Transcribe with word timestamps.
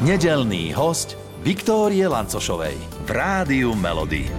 Nedelný 0.00 0.72
host 0.72 1.12
Viktórie 1.44 2.08
Lancošovej 2.08 2.72
v 3.04 3.08
Rádiu 3.12 3.76
Melody. 3.76 4.32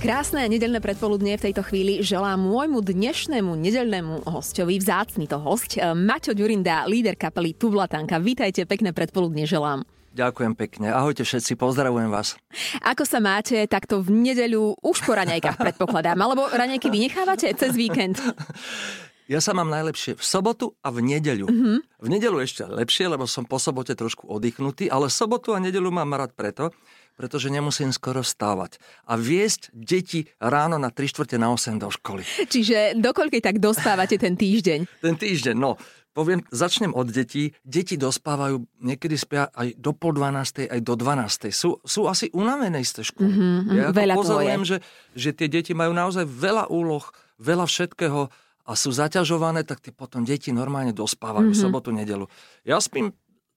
Krásne 0.00 0.48
nedelné 0.48 0.80
predpoludnie 0.80 1.36
v 1.36 1.44
tejto 1.44 1.60
chvíli 1.60 2.00
želám 2.00 2.40
môjmu 2.40 2.80
dnešnému 2.80 3.52
nedelnému 3.52 4.24
hostovi, 4.24 4.80
vzácny 4.80 5.28
to 5.28 5.36
host, 5.36 5.76
eh, 5.76 5.92
Maťo 5.92 6.32
Ďurinda, 6.32 6.88
líder 6.88 7.20
kapely 7.20 7.52
Tublatanka. 7.52 8.16
Vítajte, 8.16 8.64
pekné 8.64 8.96
predpoludnie 8.96 9.44
želám. 9.44 9.84
Ďakujem 10.16 10.56
pekne. 10.56 10.88
Ahojte 10.88 11.20
všetci, 11.20 11.52
pozdravujem 11.60 12.08
vás. 12.08 12.40
Ako 12.80 13.04
sa 13.04 13.20
máte 13.20 13.60
takto 13.68 14.00
v 14.00 14.08
nedeľu 14.08 14.80
už 14.80 15.04
po 15.04 15.12
raňajkách 15.20 15.60
predpokladám, 15.60 16.16
alebo 16.16 16.48
raňajky 16.48 16.88
vynechávate 16.88 17.52
cez 17.60 17.76
víkend? 17.76 18.16
Ja 19.24 19.40
sa 19.40 19.56
mám 19.56 19.72
najlepšie 19.72 20.20
v 20.20 20.24
sobotu 20.24 20.76
a 20.84 20.92
v 20.92 21.00
nedeľu. 21.00 21.48
Mm-hmm. 21.48 21.78
V 21.96 22.08
nedeľu 22.12 22.44
ešte 22.44 22.68
lepšie, 22.68 23.08
lebo 23.08 23.24
som 23.24 23.48
po 23.48 23.56
sobote 23.56 23.96
trošku 23.96 24.28
oddychnutý, 24.28 24.92
ale 24.92 25.08
sobotu 25.08 25.56
a 25.56 25.62
nedeľu 25.64 25.88
mám 25.88 26.12
rád 26.12 26.36
preto, 26.36 26.76
pretože 27.16 27.48
nemusím 27.48 27.88
skoro 27.88 28.20
stávať. 28.20 28.76
A 29.08 29.16
viesť 29.16 29.72
deti 29.72 30.28
ráno 30.36 30.76
na 30.76 30.92
3 30.92 31.08
čtvrte 31.08 31.40
na 31.40 31.48
8 31.56 31.80
do 31.80 31.88
školy. 31.88 32.20
Čiže 32.52 33.00
dokoľkej 33.00 33.40
tak 33.40 33.56
dostávate 33.64 34.20
ten 34.20 34.36
týždeň? 34.36 34.92
Ten 35.04 35.16
týždeň, 35.16 35.56
no. 35.56 35.80
Poviem, 36.14 36.46
začnem 36.54 36.94
od 36.94 37.10
detí. 37.10 37.50
Deti 37.66 37.98
dospávajú, 37.98 38.62
niekedy 38.86 39.18
spia 39.18 39.50
aj 39.50 39.74
do 39.74 39.90
pol 39.90 40.14
12. 40.14 40.70
aj 40.70 40.80
do 40.84 40.94
12. 40.94 41.50
Sú, 41.50 41.82
sú 41.82 42.06
asi 42.06 42.30
unavené 42.30 42.86
z 42.86 43.02
tej 43.02 43.04
školy. 43.10 43.26
Mm-hmm, 43.34 43.74
ja 43.74 43.86
veľa 43.90 44.14
pozorujem, 44.14 44.62
že, 44.62 44.76
že 45.16 45.34
tie 45.34 45.50
deti 45.50 45.74
majú 45.74 45.90
naozaj 45.90 46.22
veľa 46.22 46.70
úloh, 46.70 47.02
veľa 47.42 47.66
všetkého 47.66 48.30
a 48.64 48.72
sú 48.72 48.90
zaťažované, 48.92 49.62
tak 49.68 49.84
tie 49.84 49.92
potom 49.92 50.24
deti 50.24 50.48
normálne 50.48 50.96
dospávajú 50.96 51.52
mm-hmm. 51.52 51.64
sobotu, 51.68 51.92
nedelu. 51.92 52.24
Ja 52.64 52.80
spím 52.80 53.12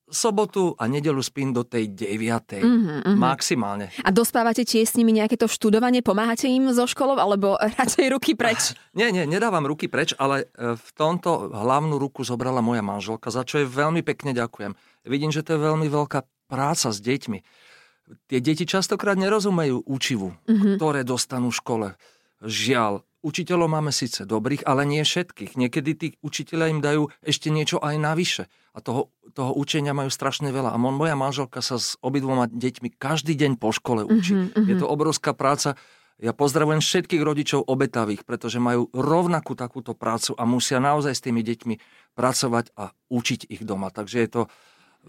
sobotu 0.08 0.72
a 0.80 0.88
nedelu 0.88 1.20
spím 1.20 1.52
do 1.52 1.68
tej 1.68 1.92
9. 1.92 2.64
Mm-hmm, 2.64 3.16
maximálne. 3.20 3.92
A 4.04 4.10
dospávate 4.12 4.64
tiež 4.64 4.88
s 4.88 4.96
nimi 4.96 5.12
nejaké 5.12 5.36
to 5.36 5.52
študovanie? 5.52 6.00
Pomáhate 6.00 6.48
im 6.48 6.72
zo 6.72 6.88
školou 6.88 7.20
alebo 7.20 7.60
radšej 7.80 8.08
ruky 8.12 8.32
preč? 8.34 8.72
Nie, 8.98 9.14
nie, 9.14 9.30
nedávam 9.30 9.62
ruky 9.68 9.86
preč, 9.86 10.18
ale 10.18 10.50
e, 10.58 10.74
v 10.74 10.90
tomto 10.98 11.54
hlavnú 11.54 12.02
ruku 12.02 12.26
zobrala 12.26 12.66
moja 12.66 12.82
manželka, 12.82 13.30
za 13.30 13.46
čo 13.46 13.62
jej 13.62 13.70
veľmi 13.70 14.02
pekne 14.02 14.34
ďakujem. 14.34 14.74
Vidím, 15.06 15.30
že 15.30 15.46
to 15.46 15.54
je 15.54 15.62
veľmi 15.62 15.86
veľká 15.86 16.26
práca 16.50 16.90
s 16.90 16.98
deťmi. 16.98 17.40
Tie 18.26 18.40
deti 18.42 18.66
častokrát 18.66 19.20
nerozumejú 19.20 19.86
učivu, 19.86 20.34
mm-hmm. 20.34 20.82
ktoré 20.82 21.06
dostanú 21.06 21.54
v 21.54 21.60
škole. 21.62 21.88
Žiaľ, 22.42 23.06
Učiteľov 23.26 23.68
máme 23.68 23.90
síce 23.90 24.30
dobrých, 24.30 24.62
ale 24.70 24.86
nie 24.86 25.02
všetkých. 25.02 25.58
Niekedy 25.58 25.92
tí 25.98 26.08
učiteľia 26.22 26.68
im 26.70 26.82
dajú 26.86 27.10
ešte 27.26 27.50
niečo 27.50 27.82
aj 27.82 27.98
navyše. 27.98 28.44
A 28.78 28.80
toho, 28.80 29.10
toho 29.34 29.58
učenia 29.58 29.98
majú 29.98 30.14
strašne 30.14 30.54
veľa. 30.54 30.70
A 30.70 30.78
moja 30.78 31.18
manželka 31.18 31.66
sa 31.66 31.82
s 31.82 31.98
obidvoma 32.06 32.46
deťmi 32.46 32.94
každý 32.94 33.34
deň 33.34 33.58
po 33.58 33.74
škole 33.74 34.06
učí. 34.06 34.38
Uh-huh, 34.38 34.70
Je 34.70 34.78
to 34.78 34.86
obrovská 34.86 35.34
práca. 35.34 35.74
Ja 36.22 36.34
pozdravujem 36.34 36.82
všetkých 36.82 37.22
rodičov 37.22 37.66
obetavých, 37.66 38.22
pretože 38.22 38.62
majú 38.62 38.90
rovnakú 38.94 39.58
takúto 39.58 39.98
prácu 39.98 40.38
a 40.38 40.46
musia 40.46 40.78
naozaj 40.78 41.14
s 41.14 41.26
tými 41.26 41.42
deťmi 41.42 41.76
pracovať 42.14 42.74
a 42.78 42.94
učiť 43.10 43.50
ich 43.50 43.62
doma. 43.66 43.90
Takže 43.90 44.18
je 44.22 44.30
to 44.30 44.42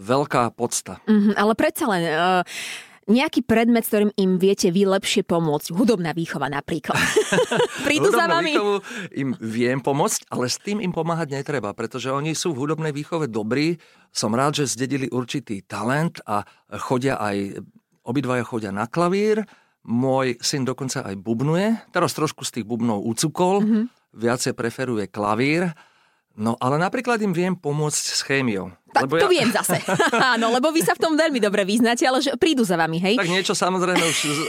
veľká 0.01 0.53
podsta. 0.57 1.05
Uh-huh, 1.05 1.37
ale 1.37 1.53
predsa 1.53 1.85
len... 1.93 2.03
Uh 2.09 2.87
nejaký 3.09 3.41
predmet, 3.43 3.83
s 3.83 3.91
ktorým 3.91 4.13
im 4.15 4.37
viete 4.37 4.69
vy 4.69 4.85
lepšie 4.85 5.25
pomôcť. 5.25 5.73
Hudobná 5.73 6.13
výchova 6.13 6.53
napríklad. 6.53 7.01
Prídu 7.89 8.13
za 8.13 8.29
vami? 8.29 8.55
im 9.17 9.33
viem 9.41 9.81
pomôcť, 9.81 10.29
ale 10.29 10.47
s 10.47 10.61
tým 10.61 10.79
im 10.85 10.93
pomáhať 10.93 11.33
netreba, 11.41 11.73
pretože 11.73 12.13
oni 12.13 12.37
sú 12.37 12.53
v 12.53 12.69
hudobnej 12.69 12.93
výchove 12.93 13.33
dobrí. 13.33 13.81
Som 14.13 14.37
rád, 14.37 14.63
že 14.63 14.71
zdedili 14.71 15.09
určitý 15.09 15.65
talent 15.65 16.21
a 16.29 16.45
chodia 16.85 17.17
aj, 17.17 17.65
obidvaja 18.05 18.45
chodia 18.45 18.71
na 18.71 18.85
klavír. 18.87 19.43
Môj 19.89 20.37
syn 20.45 20.69
dokonca 20.69 21.01
aj 21.01 21.17
bubnuje. 21.17 21.89
Teraz 21.97 22.13
trošku 22.13 22.45
z 22.45 22.61
tých 22.61 22.67
bubnov 22.69 23.01
ucukol. 23.09 23.65
Mm-hmm. 23.65 23.85
Viacej 24.21 24.53
preferuje 24.53 25.09
klavír 25.09 25.73
No 26.39 26.55
ale 26.63 26.79
napríklad 26.79 27.19
im 27.19 27.35
viem 27.35 27.59
pomôcť 27.59 28.05
s 28.15 28.23
chémiou. 28.23 28.71
Tak 28.95 29.11
lebo 29.11 29.19
to 29.19 29.27
ja... 29.27 29.43
viem 29.43 29.51
zase. 29.51 29.83
Áno, 30.39 30.55
lebo 30.55 30.71
vy 30.71 30.87
sa 30.87 30.95
v 30.95 31.03
tom 31.03 31.19
veľmi 31.19 31.43
dobre 31.43 31.67
vyznáte, 31.67 32.07
ale 32.07 32.23
že 32.23 32.31
prídu 32.39 32.63
za 32.63 32.79
vami, 32.79 33.03
hej? 33.03 33.19
Tak 33.19 33.27
niečo 33.27 33.59
samozrejme 33.59 33.99
už 33.99 34.19
z, 34.23 34.41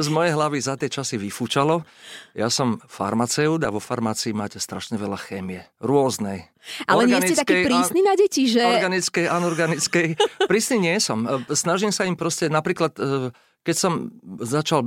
z 0.00 0.08
mojej 0.08 0.32
hlavy 0.32 0.58
za 0.64 0.80
tie 0.80 0.88
časy 0.88 1.20
vyfúčalo. 1.20 1.84
Ja 2.32 2.48
som 2.48 2.80
farmaceut 2.88 3.60
a 3.60 3.68
vo 3.68 3.76
farmácii 3.76 4.32
máte 4.32 4.56
strašne 4.56 4.96
veľa 4.96 5.20
chémie. 5.20 5.68
Rôznej. 5.84 6.48
Ale 6.88 7.04
nie 7.04 7.20
ste 7.20 7.36
taký 7.36 7.68
prísny 7.68 8.00
na 8.00 8.16
deti, 8.16 8.48
že... 8.48 8.64
Organickej, 8.64 9.28
anorganickej. 9.28 10.08
Prísny 10.48 10.80
nie 10.80 10.96
som. 10.96 11.28
Snažím 11.52 11.92
sa 11.92 12.08
im 12.08 12.16
proste, 12.16 12.48
napríklad, 12.48 12.96
e, 12.96 13.36
keď 13.68 13.76
som 13.76 13.92
začal 14.40 14.80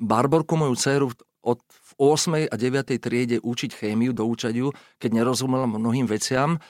Barborku, 0.00 0.56
moju 0.56 0.72
dceru, 0.72 1.12
od 1.44 1.60
8. 1.98 2.48
a 2.48 2.54
9. 2.54 3.02
triede 3.02 3.42
učiť 3.42 3.70
chémiu, 3.74 4.14
doučať 4.14 4.54
ju, 4.54 4.70
keď 5.02 5.10
nerozumel 5.12 5.66
mnohým 5.66 6.06
veciam, 6.06 6.62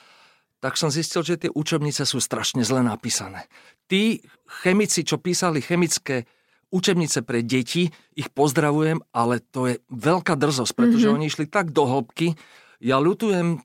tak 0.59 0.75
som 0.75 0.91
zistil, 0.91 1.23
že 1.23 1.39
tie 1.39 1.51
učebnice 1.53 2.03
sú 2.03 2.19
strašne 2.19 2.67
zle 2.67 2.83
napísané. 2.83 3.47
Tí 3.87 4.25
chemici, 4.65 5.07
čo 5.07 5.23
písali 5.23 5.63
chemické 5.63 6.27
učebnice 6.75 7.23
pre 7.23 7.47
deti, 7.47 7.89
ich 8.19 8.29
pozdravujem, 8.35 9.01
ale 9.15 9.39
to 9.41 9.71
je 9.71 9.77
veľká 9.89 10.35
drzosť, 10.35 10.73
pretože 10.75 11.07
mm-hmm. 11.07 11.17
oni 11.23 11.31
išli 11.31 11.47
tak 11.47 11.71
do 11.71 11.87
hĺbky. 11.87 12.35
Ja 12.83 12.99
ľutujem 12.99 13.63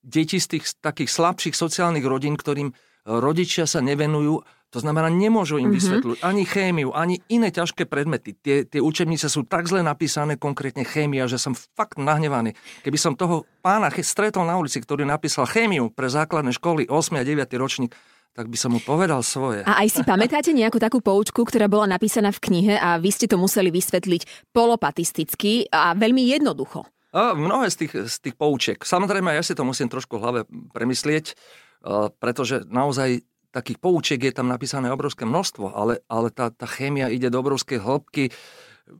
deti 0.00 0.40
z 0.40 0.56
tých 0.56 0.64
takých 0.80 1.12
slabších 1.12 1.54
sociálnych 1.54 2.06
rodín, 2.08 2.40
ktorým 2.40 2.72
rodičia 3.04 3.68
sa 3.68 3.84
nevenujú 3.84 4.40
to 4.70 4.78
znamená, 4.78 5.10
nemôžu 5.10 5.58
im 5.58 5.74
mm-hmm. 5.74 6.22
ani 6.22 6.46
chémiu, 6.46 6.94
ani 6.94 7.18
iné 7.26 7.50
ťažké 7.50 7.90
predmety. 7.90 8.38
Tie, 8.38 8.62
tie 8.62 8.78
učebnice 8.78 9.26
sú 9.26 9.42
tak 9.42 9.66
zle 9.66 9.82
napísané, 9.82 10.38
konkrétne 10.38 10.86
chémia, 10.86 11.26
že 11.26 11.42
som 11.42 11.58
fakt 11.58 11.98
nahnevaný. 11.98 12.54
Keby 12.86 12.94
som 12.94 13.18
toho 13.18 13.50
pána 13.66 13.90
stretol 13.90 14.46
na 14.46 14.54
ulici, 14.54 14.78
ktorý 14.78 15.02
napísal 15.02 15.50
chémiu 15.50 15.90
pre 15.90 16.06
základné 16.06 16.54
školy 16.54 16.86
8. 16.86 17.18
a 17.18 17.26
9. 17.26 17.50
ročník, 17.58 17.98
tak 18.30 18.46
by 18.46 18.54
som 18.54 18.70
mu 18.70 18.78
povedal 18.78 19.26
svoje. 19.26 19.66
A 19.66 19.82
aj 19.82 19.90
si 19.90 20.02
pamätáte 20.06 20.54
nejakú 20.54 20.78
takú 20.78 21.02
poučku, 21.02 21.42
ktorá 21.42 21.66
bola 21.66 21.90
napísaná 21.90 22.30
v 22.30 22.38
knihe 22.38 22.74
a 22.78 22.94
vy 23.02 23.10
ste 23.10 23.26
to 23.26 23.34
museli 23.34 23.74
vysvetliť 23.74 24.54
polopatisticky 24.54 25.66
a 25.74 25.98
veľmi 25.98 26.30
jednoducho? 26.30 26.86
A 27.10 27.34
mnohé 27.34 27.74
z 27.74 27.76
tých, 27.84 27.92
z 28.06 28.16
tých 28.22 28.38
poučiek. 28.38 28.78
Samozrejme, 28.78 29.34
ja 29.34 29.42
si 29.42 29.58
to 29.58 29.66
musím 29.66 29.90
trošku 29.90 30.14
v 30.14 30.22
hlave 30.22 30.40
premyslieť, 30.70 31.34
pretože 32.22 32.62
naozaj 32.70 33.26
takých 33.50 33.78
poučiek 33.82 34.20
je 34.22 34.32
tam 34.34 34.46
napísané 34.46 34.90
obrovské 34.90 35.26
množstvo, 35.26 35.74
ale, 35.74 36.02
ale 36.06 36.30
tá, 36.30 36.54
tá 36.54 36.66
chémia 36.66 37.10
ide 37.10 37.28
do 37.28 37.42
obrovskej 37.42 37.82
hĺbky, 37.82 38.30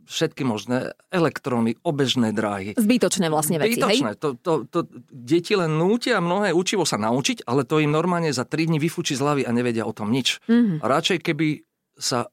všetky 0.06 0.46
možné 0.46 0.94
elektróny, 1.10 1.74
obežné 1.82 2.30
dráhy. 2.30 2.78
Zbytočné 2.78 3.26
vlastne 3.26 3.58
veci, 3.58 3.78
Zbytočné. 3.78 4.14
hej? 4.14 4.22
To, 4.22 4.28
to, 4.38 4.52
to, 4.70 4.86
deti 5.10 5.58
len 5.58 5.74
nútia 5.74 6.22
mnohé 6.22 6.54
učivo 6.54 6.86
sa 6.86 6.94
naučiť, 6.98 7.46
ale 7.46 7.66
to 7.66 7.82
im 7.82 7.90
normálne 7.90 8.30
za 8.30 8.46
3 8.46 8.70
dní 8.70 8.78
vyfúči 8.78 9.18
z 9.18 9.22
hlavy 9.22 9.42
a 9.46 9.50
nevedia 9.50 9.82
o 9.86 9.94
tom 9.94 10.14
nič. 10.14 10.38
Mm-hmm. 10.46 10.78
Radšej 10.82 11.18
keby 11.26 11.66
sa 11.98 12.30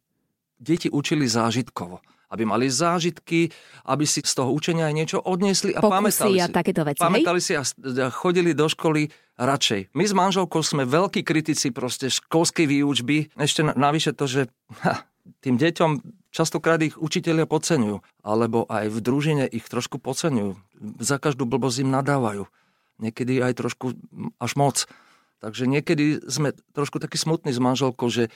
deti 0.57 0.89
učili 0.89 1.25
zážitkovo 1.25 2.01
aby 2.27 2.43
mali 2.43 2.67
zážitky, 2.67 3.51
aby 3.87 4.03
si 4.03 4.19
z 4.19 4.33
toho 4.35 4.51
učenia 4.51 4.91
aj 4.91 4.95
niečo 4.95 5.17
odniesli 5.23 5.71
a 5.71 5.79
Pokusy 5.79 5.93
pamätali 5.95 6.37
a 6.43 6.47
si. 6.47 6.53
takéto 6.53 6.81
veci, 6.83 6.99
pamätali 6.99 7.39
hej? 7.39 7.45
si 7.45 7.53
a 7.55 7.63
chodili 8.11 8.51
do 8.51 8.67
školy 8.67 9.07
radšej. 9.39 9.95
My 9.95 10.03
s 10.03 10.13
manželkou 10.13 10.59
sme 10.65 10.83
veľkí 10.83 11.23
kritici 11.23 11.71
proste 11.71 12.11
školskej 12.11 12.67
výučby. 12.67 13.31
Ešte 13.37 13.63
navyše 13.63 14.11
to, 14.11 14.25
že 14.27 14.41
ha, 14.83 15.07
tým 15.39 15.55
deťom 15.55 15.91
častokrát 16.33 16.81
ich 16.83 16.99
učiteľia 16.99 17.47
podceňujú, 17.47 18.03
alebo 18.25 18.67
aj 18.67 18.91
v 18.91 18.97
družine 18.99 19.45
ich 19.47 19.65
trošku 19.65 20.01
podceňujú. 20.01 20.57
Za 20.99 21.17
každú 21.21 21.47
blbosť 21.47 21.87
im 21.87 21.93
nadávajú. 21.93 22.49
Niekedy 22.97 23.45
aj 23.45 23.53
trošku 23.61 23.93
až 24.41 24.51
moc. 24.57 24.89
Takže 25.37 25.69
niekedy 25.69 26.25
sme 26.25 26.57
trošku 26.73 26.97
takí 26.97 27.15
smutní 27.21 27.53
s 27.53 27.61
manželkou, 27.61 28.09
že 28.09 28.33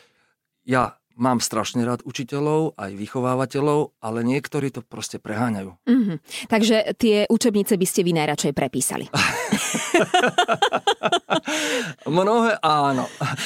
ja 0.61 1.01
Mám 1.19 1.43
strašne 1.43 1.84
rád 1.84 2.02
učiteľov, 2.08 2.79
aj 2.79 2.96
vychovávateľov, 2.96 3.93
ale 3.99 4.19
niektorí 4.23 4.72
to 4.72 4.81
proste 4.85 5.19
preháňajú. 5.19 5.75
Mm-hmm. 5.85 6.17
Takže 6.47 6.96
tie 6.96 7.28
učebnice 7.28 7.75
by 7.75 7.85
ste 7.87 8.02
vy 8.08 8.11
najradšej 8.16 8.53
prepísali. 8.55 9.05
Mnohé 12.08 12.58
áno. 12.63 13.05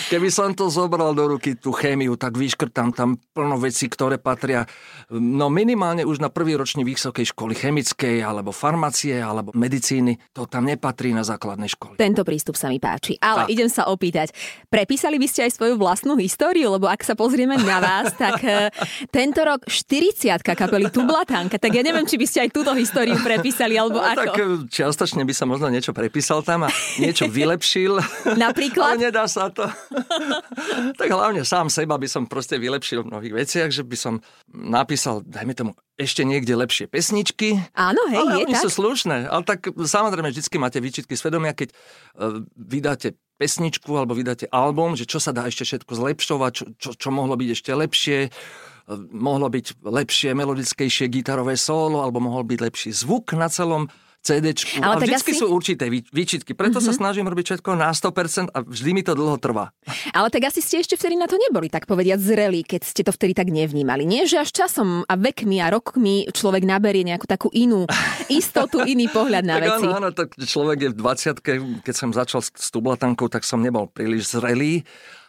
Keby 0.09 0.29
som 0.31 0.53
to 0.53 0.69
zobral 0.71 1.13
do 1.17 1.27
ruky, 1.35 1.55
tú 1.57 1.73
chémiu, 1.75 2.15
tak 2.15 2.37
vyškrtám 2.37 2.93
tam 2.95 3.17
plno 3.33 3.57
vecí, 3.59 3.89
ktoré 3.89 4.17
patria 4.21 4.65
no 5.13 5.51
minimálne 5.51 6.05
už 6.05 6.21
na 6.21 6.29
prvý 6.33 6.57
ročný 6.57 6.81
vysokej 6.85 7.33
školy 7.33 7.53
chemickej, 7.53 8.21
alebo 8.23 8.49
farmácie, 8.55 9.17
alebo 9.19 9.51
medicíny. 9.53 10.17
To 10.33 10.47
tam 10.49 10.65
nepatrí 10.65 11.13
na 11.13 11.21
základnej 11.21 11.69
školy. 11.69 11.97
Tento 11.99 12.25
prístup 12.25 12.57
sa 12.57 12.69
mi 12.71 12.81
páči. 12.81 13.17
Ale 13.21 13.45
tak. 13.45 13.51
idem 13.53 13.69
sa 13.69 13.85
opýtať, 13.89 14.31
prepísali 14.71 15.19
by 15.21 15.27
ste 15.29 15.45
aj 15.49 15.51
svoju 15.57 15.75
vlastnú 15.77 16.17
históriu? 16.17 16.73
Lebo 16.73 16.89
ak 16.89 17.01
sa 17.05 17.13
pozrieme 17.13 17.54
pozeráme 17.55 17.63
na 17.63 17.79
vás, 17.79 18.07
tak 18.13 18.43
e, 18.43 18.69
tento 19.07 19.39
rok 19.43 19.63
40 19.67 20.43
kapely 20.43 20.91
Tublatánka, 20.91 21.55
tak 21.55 21.71
ja 21.71 21.83
neviem, 21.83 22.03
či 22.03 22.19
by 22.19 22.25
ste 22.27 22.39
aj 22.47 22.49
túto 22.51 22.71
históriu 22.75 23.15
prepísali, 23.23 23.79
alebo 23.79 23.99
no, 23.99 24.05
ako. 24.05 24.31
Tak 24.31 24.39
e, 24.39 24.45
čiastočne 24.67 25.23
by 25.23 25.33
sa 25.33 25.45
možno 25.47 25.71
niečo 25.71 25.95
prepísal 25.95 26.43
tam 26.43 26.67
a 26.67 26.69
niečo 26.99 27.31
vylepšil. 27.31 27.99
Napríklad? 28.35 28.99
Ale 28.99 29.11
nedá 29.11 29.25
sa 29.31 29.47
to. 29.47 29.67
tak 30.99 31.07
hlavne 31.07 31.47
sám 31.47 31.71
seba 31.71 31.95
by 31.95 32.07
som 32.09 32.27
proste 32.27 32.59
vylepšil 32.59 33.07
v 33.07 33.09
mnohých 33.11 33.33
veciach, 33.45 33.69
že 33.71 33.83
by 33.87 33.97
som 33.97 34.13
napísal, 34.51 35.23
dajme 35.23 35.55
tomu, 35.55 35.71
ešte 35.95 36.27
niekde 36.27 36.59
lepšie 36.59 36.91
pesničky. 36.91 37.55
Áno, 37.71 38.01
hej, 38.11 38.19
ale 38.19 38.31
je 38.35 38.45
oni 38.51 38.55
tak. 38.59 38.63
sú 38.67 38.69
slušné. 38.83 39.31
Ale 39.31 39.43
tak 39.47 39.71
samozrejme 39.71 40.27
vždycky 40.27 40.59
máte 40.59 40.83
výčitky 40.83 41.15
svedomia, 41.15 41.55
keď 41.55 41.71
uh, 41.71 42.43
vydáte 42.51 43.15
pesničku 43.35 43.91
alebo 43.91 44.15
vydáte 44.15 44.47
album, 44.51 44.95
že 44.95 45.07
čo 45.07 45.19
sa 45.19 45.35
dá 45.35 45.47
ešte 45.47 45.67
všetko 45.67 45.91
zlepšovať, 45.91 46.51
čo, 46.55 46.65
čo, 46.79 46.89
čo 46.95 47.09
mohlo 47.11 47.35
byť 47.35 47.49
ešte 47.51 47.71
lepšie. 47.75 48.19
Mohlo 49.11 49.49
byť 49.49 49.81
lepšie, 49.81 50.37
melodickejšie 50.37 51.09
gitarové 51.09 51.57
solo, 51.57 52.05
alebo 52.05 52.21
mohol 52.21 52.45
byť 52.45 52.59
lepší 52.61 52.89
zvuk 52.93 53.33
na 53.33 53.49
celom 53.49 53.89
CDčku. 54.25 54.81
Ale 54.81 54.97
a 54.97 55.01
vždycky 55.05 55.37
asi- 55.37 55.41
sú 55.45 55.53
určité 55.53 55.85
vý- 55.85 56.09
výčitky. 56.09 56.57
Preto 56.57 56.81
mm-hmm. 56.81 56.97
sa 56.97 56.97
snažím 56.97 57.29
robiť 57.29 57.45
všetko 57.53 57.77
na 57.77 57.93
100% 57.93 58.49
a 58.49 58.65
vždy 58.65 58.89
mi 58.97 59.05
to 59.05 59.13
dlho 59.13 59.37
trvá. 59.37 59.69
Ale 60.17 60.33
tak 60.33 60.49
asi 60.49 60.65
ste 60.65 60.81
ešte 60.81 60.97
vtedy 60.97 61.13
na 61.13 61.29
to 61.29 61.37
neboli, 61.37 61.69
tak 61.69 61.85
povediať, 61.85 62.17
zrelí, 62.17 62.65
keď 62.65 62.81
ste 62.81 63.05
to 63.05 63.13
vtedy 63.13 63.37
tak 63.37 63.53
nevnímali. 63.53 64.01
Nie, 64.01 64.25
že 64.25 64.41
až 64.41 64.49
časom 64.49 65.05
a 65.05 65.13
vekmi 65.13 65.61
a 65.61 65.69
rokmi 65.69 66.25
človek 66.33 66.65
naberie 66.65 67.05
nejakú 67.05 67.29
takú 67.29 67.53
inú 67.53 67.85
istotu, 68.25 68.81
iný 68.89 69.05
pohľad 69.13 69.45
na 69.45 69.61
tak 69.61 69.63
veci. 69.69 69.85
áno, 69.85 69.89
áno, 70.01 70.09
tak 70.09 70.33
človek 70.41 70.77
je 70.81 70.89
v 70.89 70.97
20 70.97 71.85
keď 71.85 71.95
som 71.95 72.09
začal 72.09 72.41
s, 72.41 72.49
s 72.49 72.73
tublatankou, 72.73 73.29
tak 73.29 73.45
som 73.45 73.61
nebol 73.61 73.85
príliš 73.85 74.33
zrelý, 74.33 74.81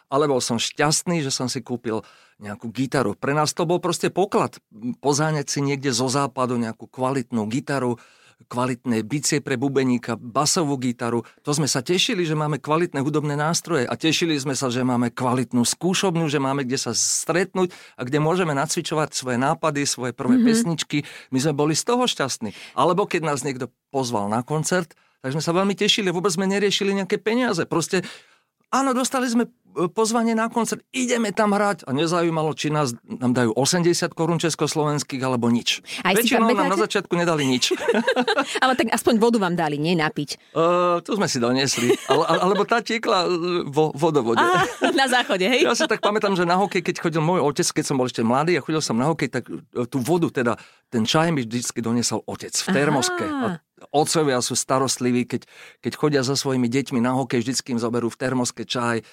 ale 0.09 0.25
bol 0.25 0.41
som 0.41 0.57
šťastný, 0.57 1.21
že 1.21 1.29
som 1.29 1.51
si 1.51 1.61
kúpil 1.61 2.01
nejakú 2.37 2.69
gitaru. 2.69 3.17
Pre 3.17 3.33
nás 3.33 3.51
to 3.51 3.65
bol 3.65 3.81
proste 3.81 4.13
poklad. 4.13 4.61
Pozáňať 5.01 5.47
si 5.49 5.59
niekde 5.65 5.89
zo 5.89 6.07
západu 6.07 6.55
nejakú 6.55 6.85
kvalitnú 6.87 7.49
gitaru, 7.49 7.97
kvalitné 8.45 9.01
bicie 9.01 9.41
pre 9.41 9.57
bubeníka, 9.57 10.13
basovú 10.15 10.77
gitaru. 10.77 11.25
To 11.41 11.51
sme 11.51 11.65
sa 11.65 11.81
tešili, 11.81 12.21
že 12.23 12.37
máme 12.37 12.61
kvalitné 12.61 13.01
hudobné 13.01 13.33
nástroje 13.33 13.89
a 13.89 13.93
tešili 13.97 14.37
sme 14.37 14.53
sa, 14.53 14.69
že 14.69 14.85
máme 14.85 15.09
kvalitnú 15.09 15.65
skúšobňu, 15.65 16.29
že 16.29 16.37
máme 16.37 16.63
kde 16.63 16.77
sa 16.77 16.93
stretnúť 16.93 17.73
a 17.97 18.05
kde 18.05 18.21
môžeme 18.21 18.53
nacvičovať 18.53 19.17
svoje 19.17 19.37
nápady, 19.41 19.83
svoje 19.89 20.13
prvé 20.13 20.37
mm-hmm. 20.37 20.47
pesničky. 20.47 20.97
My 21.33 21.39
sme 21.41 21.53
boli 21.57 21.73
z 21.73 21.83
toho 21.83 22.05
šťastní. 22.05 22.53
Alebo 22.77 23.09
keď 23.09 23.25
nás 23.25 23.41
niekto 23.41 23.73
pozval 23.89 24.29
na 24.29 24.45
koncert, 24.45 24.93
tak 25.25 25.33
sme 25.33 25.41
sa 25.41 25.51
veľmi 25.51 25.73
tešili, 25.73 26.13
vôbec 26.13 26.31
sme 26.31 26.45
neriešili 26.45 26.93
nejaké 26.93 27.17
peniaze. 27.19 27.65
Proste 27.65 28.05
Áno, 28.67 28.91
dostali 28.91 29.31
sme 29.31 29.47
pozvanie 29.93 30.33
na 30.33 30.49
koncert, 30.49 30.81
ideme 30.89 31.29
tam 31.29 31.53
hrať 31.53 31.85
a 31.85 31.93
nezaujímalo, 31.93 32.57
či 32.57 32.73
nás 32.73 32.97
nám 33.05 33.37
dajú 33.37 33.53
80 33.53 34.17
korún 34.17 34.41
československých 34.41 35.21
alebo 35.21 35.53
nič. 35.53 35.85
Aj 36.01 36.17
Väčšinou 36.17 36.49
nám 36.49 36.73
na 36.73 36.79
začiatku 36.81 37.13
nedali 37.13 37.45
nič. 37.45 37.77
Ale 38.63 38.73
tak 38.73 38.89
aspoň 38.89 39.13
vodu 39.21 39.37
vám 39.37 39.53
dali, 39.53 39.77
nie 39.77 39.93
napiť. 39.93 40.57
uh, 40.57 40.97
to 41.05 41.13
sme 41.13 41.29
si 41.29 41.37
doniesli. 41.37 41.93
Ale, 42.09 42.23
alebo 42.41 42.65
tá 42.65 42.81
tiekla 42.81 43.29
e, 43.29 43.29
vo 43.69 43.93
vodovode. 43.93 44.41
Á, 44.41 44.65
na 44.97 45.05
záchode, 45.05 45.45
hej? 45.45 45.67
Ja 45.67 45.77
si 45.77 45.85
tak 45.85 46.01
pamätám, 46.01 46.33
že 46.33 46.47
na 46.47 46.57
hokej, 46.57 46.81
keď 46.81 46.95
chodil 47.03 47.21
môj 47.21 47.45
otec, 47.45 47.67
keď 47.69 47.85
som 47.85 47.95
bol 48.01 48.09
ešte 48.09 48.25
mladý 48.25 48.57
a 48.57 48.65
chodil 48.65 48.81
som 48.81 48.97
na 48.97 49.05
hokej, 49.11 49.29
tak 49.29 49.45
e, 49.51 49.85
tú 49.85 50.01
vodu, 50.01 50.33
teda 50.33 50.57
ten 50.89 51.03
čaj 51.03 51.29
mi 51.35 51.43
vždy 51.43 51.83
doniesol 51.83 52.23
otec 52.25 52.55
v 52.55 52.67
termoske. 52.71 53.25
Aha. 53.27 53.59
A 53.59 53.85
otcovia 53.93 54.41
sú 54.41 54.57
starostliví, 54.57 55.29
keď, 55.29 55.45
keď 55.83 55.93
chodia 55.93 56.21
so 56.25 56.33
svojimi 56.33 56.65
deťmi 56.65 56.97
na 57.03 57.13
hokej, 57.13 57.45
vždycky 57.45 57.77
im 57.77 57.81
zoberú 57.81 58.09
v 58.09 58.17
termoske 58.17 58.65
čaj, 58.65 59.05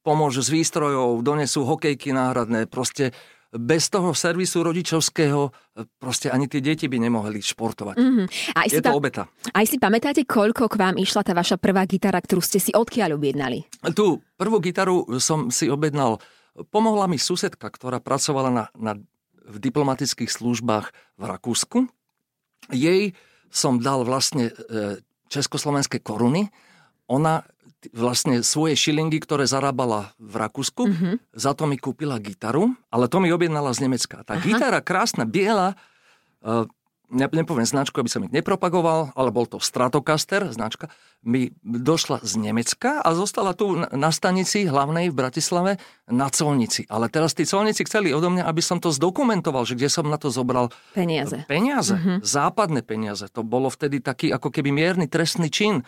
pomôžu 0.00 0.40
s 0.40 0.48
výstrojou, 0.48 1.20
donesú 1.20 1.64
hokejky 1.64 2.12
náhradné, 2.12 2.64
proste 2.66 3.12
bez 3.56 3.88
toho 3.88 4.12
servisu 4.12 4.60
rodičovského 4.66 5.48
proste 5.96 6.28
ani 6.28 6.44
tie 6.50 6.60
deti 6.60 6.90
by 6.90 6.98
nemohli 6.98 7.40
športovať. 7.40 7.96
Mhm. 7.96 8.24
Aj, 8.52 8.66
si 8.68 8.76
Je 8.76 8.82
to 8.82 8.90
pa- 8.92 8.96
obeta. 8.98 9.22
aj 9.54 9.64
si 9.64 9.76
pamätáte, 9.78 10.22
koľko 10.26 10.66
k 10.68 10.76
vám 10.76 10.96
išla 10.98 11.22
tá 11.24 11.32
vaša 11.32 11.56
prvá 11.56 11.86
gitara, 11.88 12.20
ktorú 12.20 12.42
ste 12.42 12.58
si 12.60 12.74
odkiaľ 12.74 13.16
objednali? 13.16 13.64
Tú 13.94 14.20
prvú 14.36 14.60
gitaru 14.60 15.20
som 15.22 15.48
si 15.48 15.70
objednal. 15.70 16.18
Pomohla 16.72 17.06
mi 17.06 17.16
susedka, 17.20 17.68
ktorá 17.68 18.00
pracovala 18.00 18.50
na, 18.50 18.64
na, 18.76 18.92
v 19.46 19.56
diplomatických 19.60 20.28
službách 20.32 20.90
v 21.16 21.22
Rakúsku. 21.24 21.78
Jej 22.72 23.12
som 23.48 23.78
dal 23.78 24.02
vlastne 24.02 24.50
e, 24.50 24.52
československé 25.30 26.02
koruny. 26.02 26.50
Ona 27.06 27.46
vlastne 27.92 28.40
svoje 28.42 28.74
šilingy, 28.74 29.20
ktoré 29.22 29.44
zarábala 29.46 30.16
v 30.16 30.34
Rakúsku, 30.40 30.82
mm-hmm. 30.88 31.14
za 31.36 31.52
to 31.52 31.68
mi 31.68 31.76
kúpila 31.76 32.18
gitaru, 32.18 32.74
ale 32.90 33.06
to 33.06 33.20
mi 33.22 33.30
objednala 33.30 33.70
z 33.76 33.86
Nemecka. 33.86 34.24
Tá 34.26 34.40
Aha. 34.40 34.42
gitara, 34.42 34.80
krásna, 34.82 35.28
biela, 35.28 35.78
e, 36.40 36.66
ne, 37.10 37.26
nepoviem 37.30 37.66
značku, 37.66 37.94
aby 38.02 38.10
som 38.10 38.24
ich 38.26 38.34
nepropagoval, 38.34 39.14
ale 39.14 39.30
bol 39.30 39.46
to 39.46 39.62
Stratocaster 39.62 40.50
značka, 40.50 40.90
mi 41.22 41.54
došla 41.62 42.22
z 42.22 42.32
Nemecka 42.38 43.02
a 43.02 43.08
zostala 43.14 43.54
tu 43.54 43.74
na, 43.76 44.10
stanici 44.10 44.66
hlavnej 44.66 45.10
v 45.10 45.18
Bratislave 45.18 45.72
na 46.06 46.30
colnici. 46.30 46.86
Ale 46.90 47.10
teraz 47.10 47.34
tí 47.34 47.46
colníci 47.46 47.86
chceli 47.86 48.10
odo 48.10 48.30
mňa, 48.30 48.46
aby 48.46 48.62
som 48.62 48.78
to 48.82 48.90
zdokumentoval, 48.90 49.66
že 49.66 49.78
kde 49.78 49.90
som 49.90 50.06
na 50.06 50.18
to 50.18 50.30
zobral 50.30 50.70
Peniaze. 50.94 51.46
peniaze, 51.46 51.98
západné 52.22 52.82
peniaze. 52.82 53.26
To 53.34 53.46
bolo 53.46 53.70
vtedy 53.70 54.02
taký 54.02 54.30
ako 54.34 54.50
keby 54.50 54.70
mierny 54.74 55.06
trestný 55.06 55.50
čin. 55.50 55.82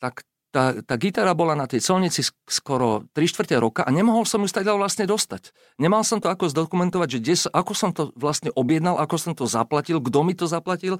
Tak 0.00 0.26
tá, 0.50 0.82
tá 0.82 0.94
gitara 0.98 1.30
bola 1.32 1.54
na 1.54 1.70
tej 1.70 1.80
colnici 1.80 2.26
sk- 2.26 2.34
skoro 2.46 3.06
3 3.14 3.22
čtvrte 3.24 3.54
roka 3.56 3.86
a 3.86 3.90
nemohol 3.90 4.26
som 4.26 4.42
ju 4.42 4.50
stadiaľ 4.50 4.82
vlastne 4.82 5.06
dostať. 5.06 5.54
Nemal 5.78 6.02
som 6.02 6.18
to 6.18 6.26
ako 6.26 6.50
zdokumentovať, 6.50 7.08
že 7.08 7.18
kde, 7.22 7.34
sa- 7.38 7.52
ako 7.54 7.72
som 7.72 7.90
to 7.94 8.10
vlastne 8.18 8.50
objednal, 8.52 8.98
ako 8.98 9.16
som 9.16 9.32
to 9.32 9.46
zaplatil, 9.46 10.02
kto 10.02 10.18
mi 10.26 10.34
to 10.34 10.50
zaplatil. 10.50 10.98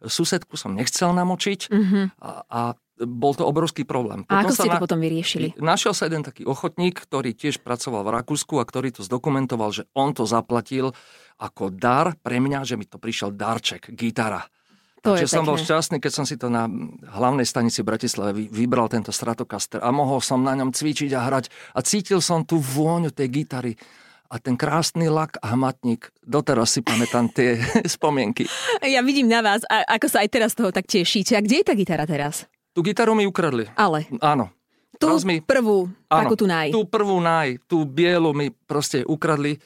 Susedku 0.00 0.56
som 0.56 0.72
nechcel 0.72 1.12
namočiť 1.12 1.68
a, 2.20 2.30
a 2.48 2.60
bol 3.00 3.32
to 3.32 3.44
obrovský 3.48 3.84
problém. 3.88 4.24
A 4.28 4.44
ako 4.44 4.52
ste 4.52 4.68
to 4.68 4.80
potom 4.80 5.00
vyriešili? 5.00 5.56
Našiel 5.56 5.96
sa 5.96 6.08
jeden 6.08 6.24
taký 6.24 6.44
ochotník, 6.44 7.00
ktorý 7.00 7.32
tiež 7.32 7.64
pracoval 7.64 8.04
v 8.04 8.12
Rakúsku 8.20 8.60
a 8.60 8.64
ktorý 8.64 8.92
to 8.92 9.04
zdokumentoval, 9.04 9.72
že 9.72 9.88
on 9.96 10.12
to 10.12 10.28
zaplatil 10.28 10.92
ako 11.40 11.72
dar 11.72 12.12
pre 12.20 12.40
mňa, 12.40 12.64
že 12.68 12.76
mi 12.76 12.84
to 12.84 13.00
prišiel 13.00 13.32
darček, 13.32 13.92
gitara. 13.96 14.44
To 15.02 15.12
Takže 15.12 15.28
som 15.30 15.42
bol 15.42 15.54
pekné. 15.54 15.66
šťastný, 15.66 15.96
keď 15.98 16.12
som 16.12 16.24
si 16.24 16.34
to 16.34 16.46
na 16.46 16.68
hlavnej 17.10 17.42
stanici 17.42 17.80
Bratislave 17.80 18.32
vy- 18.32 18.48
vybral 18.48 18.86
tento 18.86 19.08
Stratocaster 19.08 19.78
a 19.78 19.88
mohol 19.88 20.18
som 20.18 20.38
na 20.38 20.52
ňom 20.52 20.70
cvičiť 20.70 21.10
a 21.10 21.20
hrať 21.22 21.44
a 21.72 21.80
cítil 21.80 22.18
som 22.18 22.42
tú 22.42 22.56
vôňu 22.56 23.08
tej 23.08 23.28
gitary 23.34 23.72
a 24.26 24.36
ten 24.36 24.54
krásny 24.54 25.06
lak 25.06 25.40
a 25.40 25.50
hmatník. 25.50 26.12
Doteraz 26.20 26.70
si 26.70 26.80
pamätám 26.80 27.26
tie 27.28 27.58
spomienky. 27.88 28.44
Ja 28.80 29.00
vidím 29.00 29.26
na 29.26 29.40
vás, 29.40 29.64
a 29.64 29.82
ako 29.90 30.06
sa 30.06 30.20
aj 30.20 30.28
teraz 30.30 30.52
toho 30.52 30.68
tak 30.68 30.84
tešíte. 30.84 31.32
A 31.32 31.40
kde 31.40 31.56
je 31.56 31.66
tá 31.66 31.72
gitara 31.72 32.04
teraz? 32.04 32.44
Tú 32.70 32.80
gitaru 32.80 33.12
mi 33.12 33.24
ukradli. 33.24 33.66
Ale 33.74 34.04
Áno. 34.20 34.52
tú 34.94 35.10
Raz 35.10 35.24
mi- 35.24 35.40
prvú, 35.40 35.88
Áno, 36.06 36.20
takú 36.22 36.36
tu 36.36 36.46
naj. 36.46 36.70
Tú 36.70 36.84
prvú 36.84 37.18
naj, 37.18 37.58
tú 37.64 37.82
bielu 37.82 38.30
mi 38.30 38.48
proste 38.52 39.02
ukradli. 39.02 39.56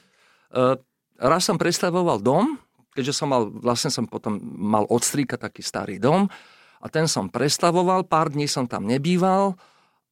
Uh, 0.49 0.79
raz 1.17 1.43
som 1.43 1.55
predstavoval 1.55 2.17
dom, 2.19 2.57
keďže 2.95 3.13
som 3.13 3.29
mal, 3.29 3.51
vlastne 3.51 3.91
som 3.91 4.07
potom 4.07 4.39
mal 4.57 4.87
od 4.87 5.03
strýka 5.03 5.35
taký 5.37 5.61
starý 5.61 5.99
dom 5.99 6.31
a 6.79 6.87
ten 6.87 7.11
som 7.11 7.27
prestavoval, 7.27 8.07
pár 8.07 8.31
dní 8.31 8.47
som 8.47 8.71
tam 8.71 8.87
nebýval 8.87 9.59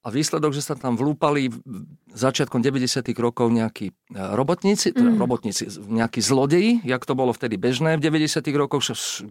a 0.02 0.10
výsledok, 0.10 0.50
že 0.50 0.66
sa 0.66 0.74
tam 0.74 0.98
vlúpali 0.98 1.46
začiatkom 2.10 2.58
90. 2.58 3.06
rokov 3.22 3.46
nejakí 3.54 3.94
e, 3.94 3.94
robotníci, 4.34 4.90
teda 4.90 5.14
robotníci, 5.14 5.70
nejakí 5.78 6.18
zlodeji, 6.18 6.82
jak 6.82 7.06
to 7.06 7.14
bolo 7.14 7.30
vtedy 7.30 7.54
bežné 7.54 7.94
v 7.94 8.10
90. 8.10 8.42
rokoch, 8.58 8.82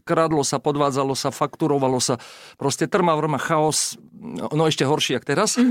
kradlo 0.08 0.48
sa, 0.48 0.64
podvádzalo 0.64 1.12
sa, 1.12 1.36
fakturovalo 1.36 2.00
sa, 2.00 2.24
proste 2.56 2.88
trma 2.88 3.20
vrma, 3.20 3.36
chaos, 3.36 4.00
no 4.16 4.48
no 4.56 4.64
ešte 4.64 4.88
horší, 4.88 5.20
jak 5.20 5.28
teraz. 5.28 5.60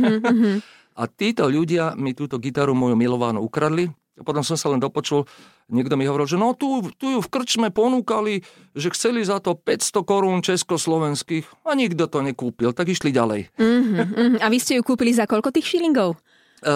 A 1.01 1.09
títo 1.09 1.49
ľudia 1.49 1.97
mi 1.97 2.13
túto 2.13 2.37
gitaru 2.37 2.77
moju 2.77 2.93
milovanú 2.93 3.41
ukradli. 3.41 3.89
A 4.21 4.23
potom 4.23 4.45
som 4.45 4.61
sa 4.61 4.69
len 4.69 4.77
dopočul, 4.77 5.25
niekto 5.73 5.97
mi 5.97 6.05
hovoril, 6.05 6.29
že 6.29 6.37
no 6.37 6.53
tu, 6.53 6.85
tu 7.01 7.09
ju 7.17 7.21
v 7.25 7.33
krčme 7.33 7.73
ponúkali, 7.73 8.45
že 8.77 8.93
chceli 8.93 9.25
za 9.25 9.41
to 9.41 9.57
500 9.57 10.05
korún 10.05 10.45
československých 10.45 11.65
a 11.65 11.73
nikto 11.73 12.05
to 12.05 12.21
nekúpil, 12.21 12.77
tak 12.77 12.93
išli 12.93 13.09
ďalej. 13.11 13.49
Mhm, 13.57 14.05
mhm. 14.05 14.39
A 14.45 14.47
vy 14.53 14.61
ste 14.61 14.77
ju 14.77 14.85
kúpili 14.85 15.17
za 15.17 15.25
koľko 15.25 15.57
tých 15.57 15.73
šilingov? 15.73 16.21
E, 16.61 16.71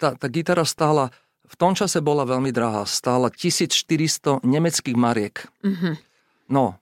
tá, 0.00 0.16
tá 0.16 0.26
gitara 0.32 0.64
stála, 0.64 1.12
v 1.44 1.54
tom 1.60 1.76
čase 1.76 2.00
bola 2.00 2.24
veľmi 2.24 2.48
drahá, 2.48 2.88
stála 2.88 3.28
1400 3.28 4.40
nemeckých 4.40 4.96
mariek. 4.96 5.44
Mhm. 5.60 6.00
No, 6.48 6.80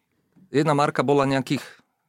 jedna 0.54 0.78
marka 0.78 1.02
bola 1.02 1.26
nejakých, 1.26 1.62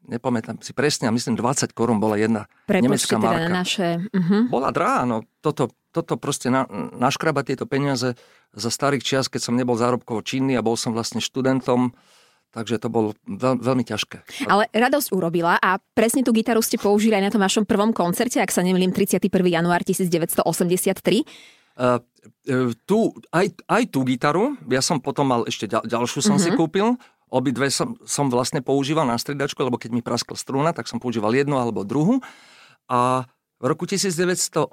nepamätám 0.07 0.59
si 0.59 0.75
presne, 0.75 1.07
a 1.07 1.15
myslím 1.15 1.39
20 1.39 1.71
korún 1.71 1.99
bola 1.99 2.19
jedna 2.19 2.47
Prepočte 2.67 2.83
nemecká 2.83 3.15
teda 3.17 3.27
marka. 3.27 3.43
na 3.43 3.49
naše... 3.49 3.87
Mhm. 4.11 4.37
Bola 4.51 4.69
drahá, 4.69 5.07
no 5.07 5.23
toto, 5.39 5.71
toto 5.95 6.19
proste 6.19 6.51
na, 6.51 6.67
naškrabať 6.95 7.53
tieto 7.53 7.65
peniaze 7.65 8.15
za 8.53 8.69
starých 8.69 9.03
čias, 9.03 9.25
keď 9.31 9.41
som 9.51 9.57
nebol 9.57 9.79
zárobkovo 9.79 10.21
činný 10.21 10.59
a 10.59 10.65
bol 10.65 10.77
som 10.77 10.93
vlastne 10.93 11.23
študentom, 11.23 11.95
takže 12.53 12.77
to 12.77 12.87
bolo 12.87 13.17
veľ, 13.25 13.57
veľmi 13.59 13.83
ťažké. 13.83 14.45
Ale 14.45 14.69
radosť 14.69 15.09
urobila 15.11 15.57
a 15.57 15.81
presne 15.97 16.21
tú 16.21 16.29
gitaru 16.29 16.61
ste 16.61 16.77
použili 16.77 17.17
aj 17.17 17.23
na 17.25 17.31
tom 17.33 17.41
vašom 17.41 17.65
prvom 17.65 17.89
koncerte, 17.91 18.37
ak 18.37 18.53
sa 18.53 18.61
nemýlim, 18.61 18.93
31. 18.93 19.27
január 19.49 19.81
1983. 19.81 21.25
Uh, 21.73 21.97
tú, 22.85 23.17
aj, 23.33 23.49
aj 23.65 23.83
tú 23.89 24.05
gitaru, 24.05 24.53
ja 24.69 24.85
som 24.85 25.01
potom 25.01 25.25
mal 25.25 25.41
ešte 25.49 25.65
ďal, 25.65 25.81
ďalšiu 25.81 26.21
som 26.21 26.37
uh-huh. 26.37 26.53
si 26.53 26.53
kúpil, 26.53 26.93
obidve 27.33 27.73
som, 27.73 27.97
som 28.05 28.29
vlastne 28.29 28.61
používal 28.61 29.09
na 29.09 29.17
striedačku, 29.17 29.57
lebo 29.65 29.81
keď 29.81 29.89
mi 29.89 30.05
praskla 30.05 30.37
struna, 30.37 30.69
tak 30.69 30.85
som 30.85 31.01
používal 31.01 31.33
jednu 31.33 31.57
alebo 31.57 31.81
druhú. 31.81 32.21
A 32.85 33.25
v 33.57 33.65
roku 33.65 33.89
1983 33.89 34.69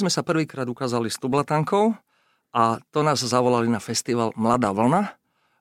sme 0.00 0.08
sa 0.08 0.24
prvýkrát 0.24 0.64
ukázali 0.64 1.12
s 1.12 1.20
tublatankou 1.20 1.92
a 2.54 2.78
to 2.94 3.02
nás 3.02 3.20
zavolali 3.20 3.66
na 3.68 3.82
festival 3.82 4.32
Mladá 4.38 4.70
vlna. 4.70 5.12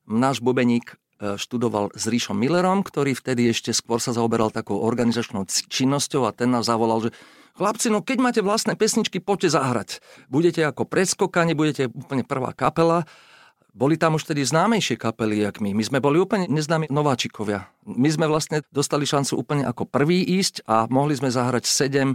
Náš 0.05 0.39
bubeník 0.39 0.93
e, 0.93 1.35
študoval 1.41 1.89
s 1.97 2.05
Ríšom 2.05 2.37
Millerom, 2.37 2.85
ktorý 2.85 3.17
vtedy 3.17 3.49
ešte 3.49 3.73
skôr 3.73 3.97
sa 3.97 4.13
zaoberal 4.13 4.53
takou 4.53 4.77
organizačnou 4.79 5.49
činnosťou 5.49 6.29
a 6.29 6.35
ten 6.35 6.53
nás 6.53 6.69
zavolal, 6.69 7.09
že 7.09 7.11
chlapci, 7.57 7.89
no 7.89 8.05
keď 8.05 8.17
máte 8.21 8.41
vlastné 8.45 8.77
pesničky, 8.77 9.17
poďte 9.17 9.57
zahrať. 9.57 9.89
Budete 10.29 10.61
ako 10.61 10.85
predskokani, 10.85 11.57
budete 11.57 11.89
úplne 11.89 12.21
prvá 12.21 12.53
kapela. 12.53 13.09
Boli 13.73 13.97
tam 13.97 14.21
už 14.21 14.29
tedy 14.29 14.45
známejšie 14.45 15.01
kapely, 15.01 15.41
jak 15.41 15.57
my. 15.57 15.73
My 15.73 15.81
sme 15.81 15.97
boli 15.97 16.21
úplne 16.21 16.45
neznámi 16.45 16.93
nováčikovia. 16.93 17.65
My 17.89 18.05
sme 18.13 18.29
vlastne 18.29 18.61
dostali 18.69 19.09
šancu 19.09 19.33
úplne 19.33 19.65
ako 19.65 19.89
prvý 19.89 20.21
ísť 20.21 20.61
a 20.69 20.85
mohli 20.93 21.17
sme 21.17 21.33
zahrať 21.33 21.65
sedem 21.65 22.13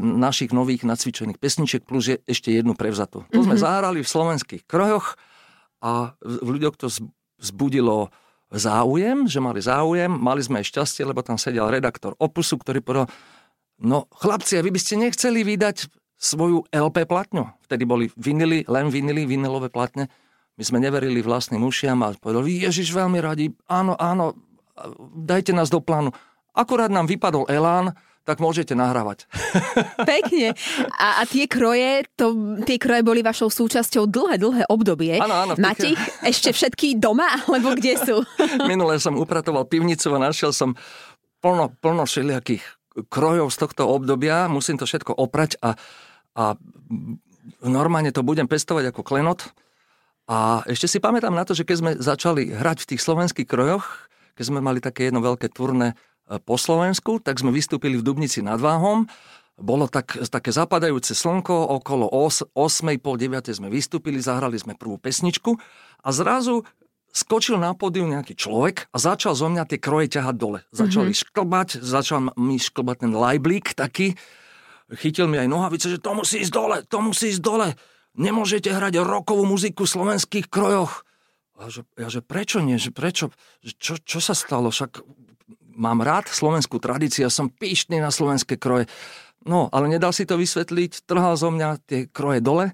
našich 0.00 0.54
nových 0.54 0.86
nacvičených 0.86 1.42
pesničiek 1.42 1.82
plus 1.82 2.08
je 2.08 2.16
ešte 2.24 2.54
jednu 2.54 2.78
prevzatú. 2.78 3.26
To 3.34 3.42
sme 3.42 3.58
mm-hmm. 3.58 3.66
zahrali 3.66 4.00
v 4.00 4.08
slovenských 4.08 4.62
krojoch 4.64 5.18
a 5.82 6.14
v 6.22 6.48
ľuďoch 6.56 6.78
to 6.78 6.88
zbudilo 7.42 8.08
záujem, 8.48 9.26
že 9.26 9.42
mali 9.42 9.60
záujem, 9.60 10.08
mali 10.08 10.40
sme 10.40 10.62
aj 10.62 10.70
šťastie, 10.70 11.02
lebo 11.02 11.20
tam 11.20 11.36
sedel 11.36 11.66
redaktor 11.66 12.14
Opusu, 12.16 12.56
ktorý 12.56 12.78
povedal, 12.80 13.10
no 13.82 14.06
chlapci, 14.16 14.56
a 14.56 14.64
vy 14.64 14.70
by 14.70 14.80
ste 14.80 15.02
nechceli 15.02 15.42
vydať 15.42 15.90
svoju 16.16 16.64
LP 16.72 17.04
platňu. 17.04 17.50
Vtedy 17.68 17.84
boli 17.84 18.08
vinily, 18.16 18.64
len 18.70 18.88
vinily, 18.88 19.28
vinylové 19.28 19.68
platne. 19.68 20.08
My 20.56 20.64
sme 20.64 20.78
neverili 20.80 21.20
vlastným 21.20 21.60
ušiam 21.60 22.00
a 22.00 22.16
povedali, 22.16 22.64
Ježiš, 22.64 22.96
veľmi 22.96 23.20
radi, 23.20 23.52
áno, 23.68 23.92
áno, 24.00 24.32
dajte 25.12 25.52
nás 25.52 25.68
do 25.68 25.84
plánu. 25.84 26.16
Akurát 26.56 26.88
nám 26.88 27.04
vypadol 27.04 27.44
elán, 27.52 27.92
tak 28.26 28.42
môžete 28.42 28.74
nahrávať. 28.74 29.30
Pekne. 30.10 30.58
A, 30.98 31.20
a 31.20 31.28
tie 31.30 31.46
kroje, 31.46 32.08
to, 32.18 32.58
tie 32.66 32.74
kroje 32.74 33.06
boli 33.06 33.22
vašou 33.22 33.52
súčasťou 33.52 34.10
dlhé, 34.10 34.42
dlhé 34.42 34.62
obdobie. 34.66 35.14
Áno, 35.22 35.46
áno. 35.46 35.52
Máte 35.62 35.94
ich 35.94 36.02
ešte 36.26 36.50
všetky 36.50 36.98
doma, 36.98 37.30
alebo 37.46 37.78
kde 37.78 37.94
sú? 38.02 38.16
Minule 38.70 38.98
som 38.98 39.14
upratoval 39.14 39.70
pivnicu 39.70 40.10
a 40.10 40.18
našiel 40.18 40.50
som 40.50 40.74
plno, 41.38 41.70
plno 41.78 42.02
všelijakých 42.02 42.64
krojov 43.06 43.54
z 43.54 43.56
tohto 43.62 43.86
obdobia. 43.86 44.50
Musím 44.50 44.80
to 44.80 44.90
všetko 44.90 45.14
oprať 45.14 45.62
a, 45.62 45.78
a 46.34 46.58
normálne 47.62 48.10
to 48.10 48.26
budem 48.26 48.50
pestovať 48.50 48.90
ako 48.90 49.06
klenot. 49.06 49.54
A 50.26 50.66
ešte 50.66 50.90
si 50.90 50.98
pamätám 50.98 51.30
na 51.30 51.46
to, 51.46 51.54
že 51.54 51.62
keď 51.62 51.76
sme 51.78 51.90
začali 51.98 52.50
hrať 52.50 52.82
v 52.82 52.88
tých 52.94 53.00
slovenských 53.02 53.46
krojoch, 53.46 53.86
keď 54.34 54.44
sme 54.50 54.58
mali 54.58 54.82
také 54.82 55.08
jedno 55.08 55.22
veľké 55.22 55.54
turné 55.54 55.94
po 56.42 56.58
Slovensku, 56.58 57.22
tak 57.22 57.38
sme 57.38 57.54
vystúpili 57.54 57.94
v 57.94 58.02
Dubnici 58.02 58.42
nad 58.42 58.58
Váhom. 58.58 59.06
Bolo 59.56 59.88
tak, 59.88 60.18
také 60.28 60.52
zapadajúce 60.52 61.16
slnko, 61.16 61.80
okolo 61.80 62.10
8, 62.10 62.52
8 62.52 63.00
pol 63.00 63.16
9 63.16 63.56
sme 63.56 63.72
vystúpili, 63.72 64.20
zahrali 64.20 64.58
sme 64.60 64.76
prvú 64.76 65.00
pesničku 65.00 65.56
a 66.04 66.08
zrazu 66.12 66.66
skočil 67.16 67.56
na 67.56 67.72
pódium 67.72 68.12
nejaký 68.12 68.36
človek 68.36 68.92
a 68.92 69.00
začal 69.00 69.32
zo 69.32 69.48
mňa 69.48 69.64
tie 69.64 69.80
kroje 69.80 70.12
ťahať 70.20 70.36
dole. 70.36 70.60
Začali 70.76 71.16
mm-hmm. 71.16 71.24
šklbať, 71.32 71.68
začal 71.80 72.36
mi 72.36 72.60
šklbať 72.60 72.96
ten 73.08 73.12
lajblík 73.16 73.72
taký, 73.72 74.12
chytil 74.92 75.24
mi 75.24 75.40
aj 75.40 75.48
nohavice, 75.48 75.88
že 75.88 76.04
to 76.04 76.12
musí 76.12 76.44
ísť 76.44 76.52
dole, 76.52 76.76
to 76.84 76.98
musí 77.00 77.32
ísť 77.32 77.40
dole. 77.40 77.72
Nemôžete 78.16 78.72
hrať 78.72 79.04
rokovú 79.04 79.44
muziku 79.44 79.84
v 79.84 79.92
slovenských 79.92 80.46
krojoch. 80.48 81.04
A 81.56 81.72
že, 81.72 81.84
ja, 81.96 82.08
že 82.08 82.20
prečo 82.20 82.60
nie, 82.60 82.76
že 82.76 82.92
prečo, 82.92 83.32
čo, 83.64 83.96
čo 84.00 84.18
sa 84.20 84.36
stalo, 84.36 84.68
však 84.68 85.00
mám 85.76 86.00
rád 86.00 86.28
slovenskú 86.32 86.80
tradíciu, 86.80 87.28
ja 87.28 87.32
som 87.32 87.52
píšný 87.52 88.00
na 88.00 88.08
slovenské 88.08 88.56
kroje. 88.56 88.88
No, 89.44 89.68
ale 89.70 89.86
nedal 89.92 90.10
si 90.10 90.24
to 90.24 90.40
vysvetliť, 90.40 91.06
trhal 91.06 91.36
zo 91.36 91.52
mňa 91.52 91.80
tie 91.84 92.08
kroje 92.08 92.40
dole, 92.40 92.72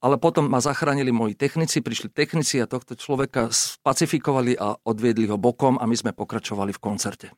ale 0.00 0.16
potom 0.20 0.48
ma 0.48 0.60
zachránili 0.60 1.12
moji 1.12 1.36
technici, 1.36 1.80
prišli 1.80 2.12
technici 2.12 2.60
a 2.60 2.68
tohto 2.68 2.96
človeka 2.96 3.48
spacifikovali 3.48 4.56
a 4.56 4.76
odviedli 4.84 5.28
ho 5.28 5.40
bokom 5.40 5.80
a 5.80 5.84
my 5.88 5.96
sme 5.96 6.12
pokračovali 6.12 6.72
v 6.76 6.82
koncerte. 6.82 7.28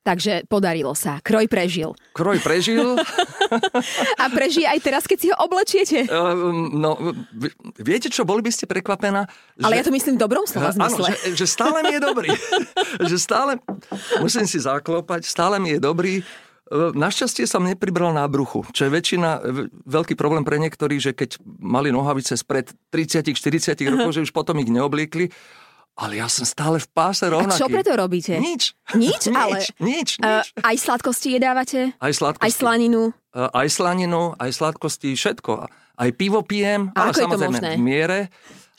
Takže 0.00 0.48
podarilo 0.48 0.96
sa. 0.96 1.20
Kroj 1.20 1.44
prežil. 1.48 1.92
Kroj 2.16 2.40
prežil. 2.40 2.96
a 4.22 4.24
prežije 4.30 4.66
aj 4.66 4.78
teraz, 4.80 5.02
keď 5.04 5.18
si 5.18 5.26
ho 5.32 5.36
oblečiete? 5.42 6.06
Uh, 6.06 6.50
no, 6.74 6.96
viete 7.78 8.08
čo, 8.08 8.22
boli 8.22 8.40
by 8.40 8.50
ste 8.54 8.70
prekvapená? 8.70 9.26
Že, 9.58 9.64
Ale 9.66 9.74
ja 9.78 9.84
to 9.84 9.92
myslím 9.94 10.14
v 10.16 10.22
dobrom 10.22 10.44
slova 10.46 10.70
zmysle. 10.72 11.10
Áno, 11.10 11.16
že, 11.16 11.34
že 11.34 11.46
stále 11.46 11.78
mi 11.82 11.92
je 11.98 12.02
dobrý. 12.02 12.30
že 13.10 13.16
stále, 13.18 13.58
musím 14.22 14.46
si 14.46 14.58
zaklopať, 14.62 15.26
stále 15.26 15.58
mi 15.58 15.76
je 15.76 15.80
dobrý. 15.82 16.14
Našťastie 16.70 17.50
som 17.50 17.66
nepribral 17.66 18.14
nábruchu, 18.14 18.62
čo 18.70 18.86
je 18.86 18.94
väčšina, 18.94 19.42
veľký 19.90 20.14
problém 20.14 20.46
pre 20.46 20.54
niektorých, 20.62 21.02
že 21.02 21.12
keď 21.18 21.42
mali 21.58 21.90
nohavice 21.90 22.38
spred 22.38 22.70
30-40 22.94 23.74
rokov, 23.90 24.14
že 24.14 24.22
už 24.22 24.30
potom 24.30 24.54
ich 24.62 24.70
neobliekli 24.70 25.34
ale 26.00 26.16
ja 26.16 26.26
som 26.32 26.48
stále 26.48 26.80
v 26.80 26.88
páse 26.88 27.28
rovnaký. 27.28 27.60
A 27.60 27.60
čo 27.60 27.68
preto 27.68 27.92
robíte? 27.92 28.40
Nič. 28.40 28.72
Nič? 28.96 29.28
ale... 29.36 29.60
Nič, 29.60 29.64
nič. 29.78 30.08
Uh, 30.24 30.40
aj 30.64 30.76
sladkosti 30.80 31.36
jedávate? 31.36 31.92
Aj 32.00 32.12
sladkosti. 32.12 32.44
Aj 32.48 32.50
slaninu? 32.50 33.12
Uh, 33.36 33.52
aj 33.52 33.68
slaninu, 33.68 34.32
aj 34.40 34.50
sladkosti, 34.56 35.12
všetko. 35.12 35.52
Aj 36.00 36.10
pivo 36.16 36.40
pijem, 36.40 36.88
a 36.96 37.12
ale 37.12 37.12
samozrejme 37.12 37.76
v 37.76 37.82
miere. 37.84 38.18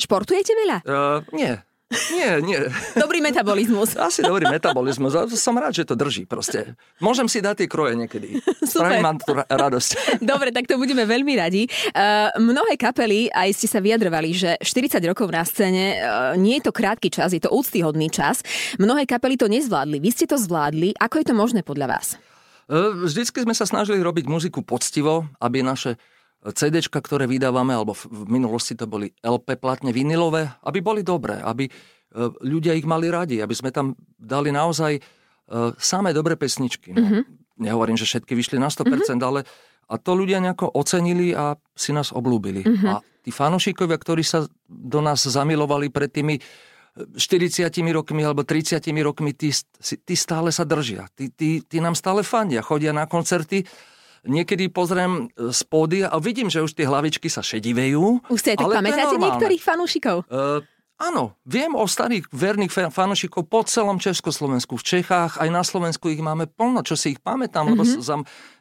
Športujete 0.01 0.57
veľa? 0.57 0.77
Uh, 0.81 1.21
nie. 1.37 1.53
Nie, 1.91 2.39
nie. 2.39 2.59
Dobrý 2.95 3.19
metabolizmus. 3.19 3.99
Asi 4.07 4.23
dobrý 4.23 4.47
metabolizmus. 4.47 5.11
Som 5.35 5.59
rád, 5.59 5.75
že 5.75 5.83
to 5.83 5.99
drží 5.99 6.23
proste. 6.23 6.79
Môžem 7.03 7.27
si 7.27 7.43
dať 7.43 7.65
tie 7.65 7.67
kroje 7.67 7.99
niekedy. 7.99 8.39
Super. 8.63 9.03
mám 9.03 9.19
tu 9.19 9.35
radosť. 9.35 9.89
Dobre, 10.31 10.55
tak 10.55 10.71
to 10.71 10.79
budeme 10.79 11.03
veľmi 11.03 11.33
radi. 11.35 11.67
Uh, 11.91 12.31
mnohé 12.39 12.79
kapely, 12.79 13.27
aj 13.27 13.51
ste 13.51 13.67
sa 13.67 13.83
vyjadrovali, 13.83 14.31
že 14.31 14.55
40 14.63 15.03
rokov 15.03 15.27
na 15.27 15.43
scéne 15.43 15.99
uh, 15.99 16.33
nie 16.39 16.63
je 16.63 16.71
to 16.71 16.71
krátky 16.71 17.11
čas, 17.11 17.35
je 17.35 17.43
to 17.43 17.51
úctyhodný 17.51 18.07
čas. 18.07 18.39
Mnohé 18.79 19.03
kapely 19.03 19.35
to 19.35 19.51
nezvládli. 19.51 19.99
Vy 19.99 20.09
ste 20.15 20.25
to 20.31 20.39
zvládli. 20.39 20.95
Ako 20.95 21.19
je 21.19 21.25
to 21.27 21.35
možné 21.35 21.61
podľa 21.67 21.99
vás? 21.99 22.15
Uh, 22.71 22.95
vždycky 23.03 23.43
sme 23.43 23.51
sa 23.51 23.67
snažili 23.67 23.99
robiť 23.99 24.31
muziku 24.31 24.63
poctivo, 24.63 25.27
aby 25.43 25.59
naše 25.59 25.99
CD, 26.49 26.81
ktoré 26.81 27.29
vydávame, 27.29 27.77
alebo 27.77 27.93
v 27.93 28.25
minulosti 28.25 28.73
to 28.73 28.89
boli 28.89 29.13
LP 29.21 29.61
platne 29.61 29.93
vinilové, 29.93 30.49
aby 30.65 30.81
boli 30.81 31.05
dobré, 31.05 31.37
aby 31.37 31.69
e, 31.69 31.71
ľudia 32.41 32.73
ich 32.73 32.89
mali 32.89 33.13
radi, 33.13 33.37
aby 33.37 33.53
sme 33.53 33.69
tam 33.69 33.93
dali 34.17 34.49
naozaj 34.49 34.97
e, 34.97 35.01
samé 35.77 36.17
dobré 36.17 36.33
pesničky. 36.33 36.97
No, 36.97 37.05
mm-hmm. 37.05 37.23
Nehovorím, 37.61 37.93
že 37.93 38.09
všetky 38.09 38.33
vyšli 38.33 38.57
na 38.57 38.73
100%, 38.73 38.89
mm-hmm. 38.89 39.21
ale 39.21 39.45
a 39.85 39.95
to 40.01 40.17
ľudia 40.17 40.41
nejako 40.41 40.73
ocenili 40.73 41.29
a 41.37 41.53
si 41.77 41.93
nás 41.93 42.09
oblúbili. 42.09 42.65
Mm-hmm. 42.65 42.89
A 42.89 43.05
tí 43.21 43.29
fanošikovia, 43.29 44.01
ktorí 44.01 44.25
sa 44.25 44.49
do 44.65 44.99
nás 45.03 45.21
zamilovali 45.21 45.93
pred 45.93 46.09
tými 46.09 46.41
40 46.97 47.69
rokmi 47.95 48.25
alebo 48.25 48.43
30 48.43 48.81
rokmi, 49.05 49.31
tí, 49.31 49.53
tí 49.79 50.15
stále 50.17 50.49
sa 50.51 50.67
držia. 50.67 51.07
Tí, 51.15 51.31
tí, 51.31 51.63
tí 51.63 51.77
nám 51.79 51.95
stále 51.95 52.25
fandia, 52.25 52.65
chodia 52.65 52.91
na 52.91 53.07
koncerty 53.07 53.63
niekedy 54.25 54.69
pozriem 54.69 55.29
e, 55.33 55.49
z 55.51 55.61
pódia 55.65 56.07
a 56.09 56.17
vidím, 56.21 56.49
že 56.49 56.61
už 56.61 56.77
tie 56.77 56.85
hlavičky 56.85 57.27
sa 57.29 57.41
šedivejú. 57.41 58.25
Už 58.29 58.39
ste 58.39 58.57
tak 58.57 58.69
pamätáte 58.69 59.17
niektorých 59.17 59.61
fanúšikov? 59.61 60.25
Uh, 60.29 60.61
Áno, 61.01 61.33
viem 61.49 61.73
o 61.73 61.81
starých 61.89 62.29
verných 62.29 62.93
fanúšikov 62.93 63.49
po 63.49 63.65
celom 63.65 63.97
Československu, 63.97 64.77
v 64.77 64.85
Čechách, 64.85 65.41
aj 65.41 65.49
na 65.49 65.65
Slovensku 65.65 66.13
ich 66.13 66.21
máme 66.21 66.45
plno, 66.45 66.85
čo 66.85 66.93
si 66.93 67.17
ich 67.17 67.19
pamätám, 67.25 67.65
mm-hmm. 67.65 67.73
lebo 67.73 67.83
mhm. 67.89 68.05
za, 68.05 68.15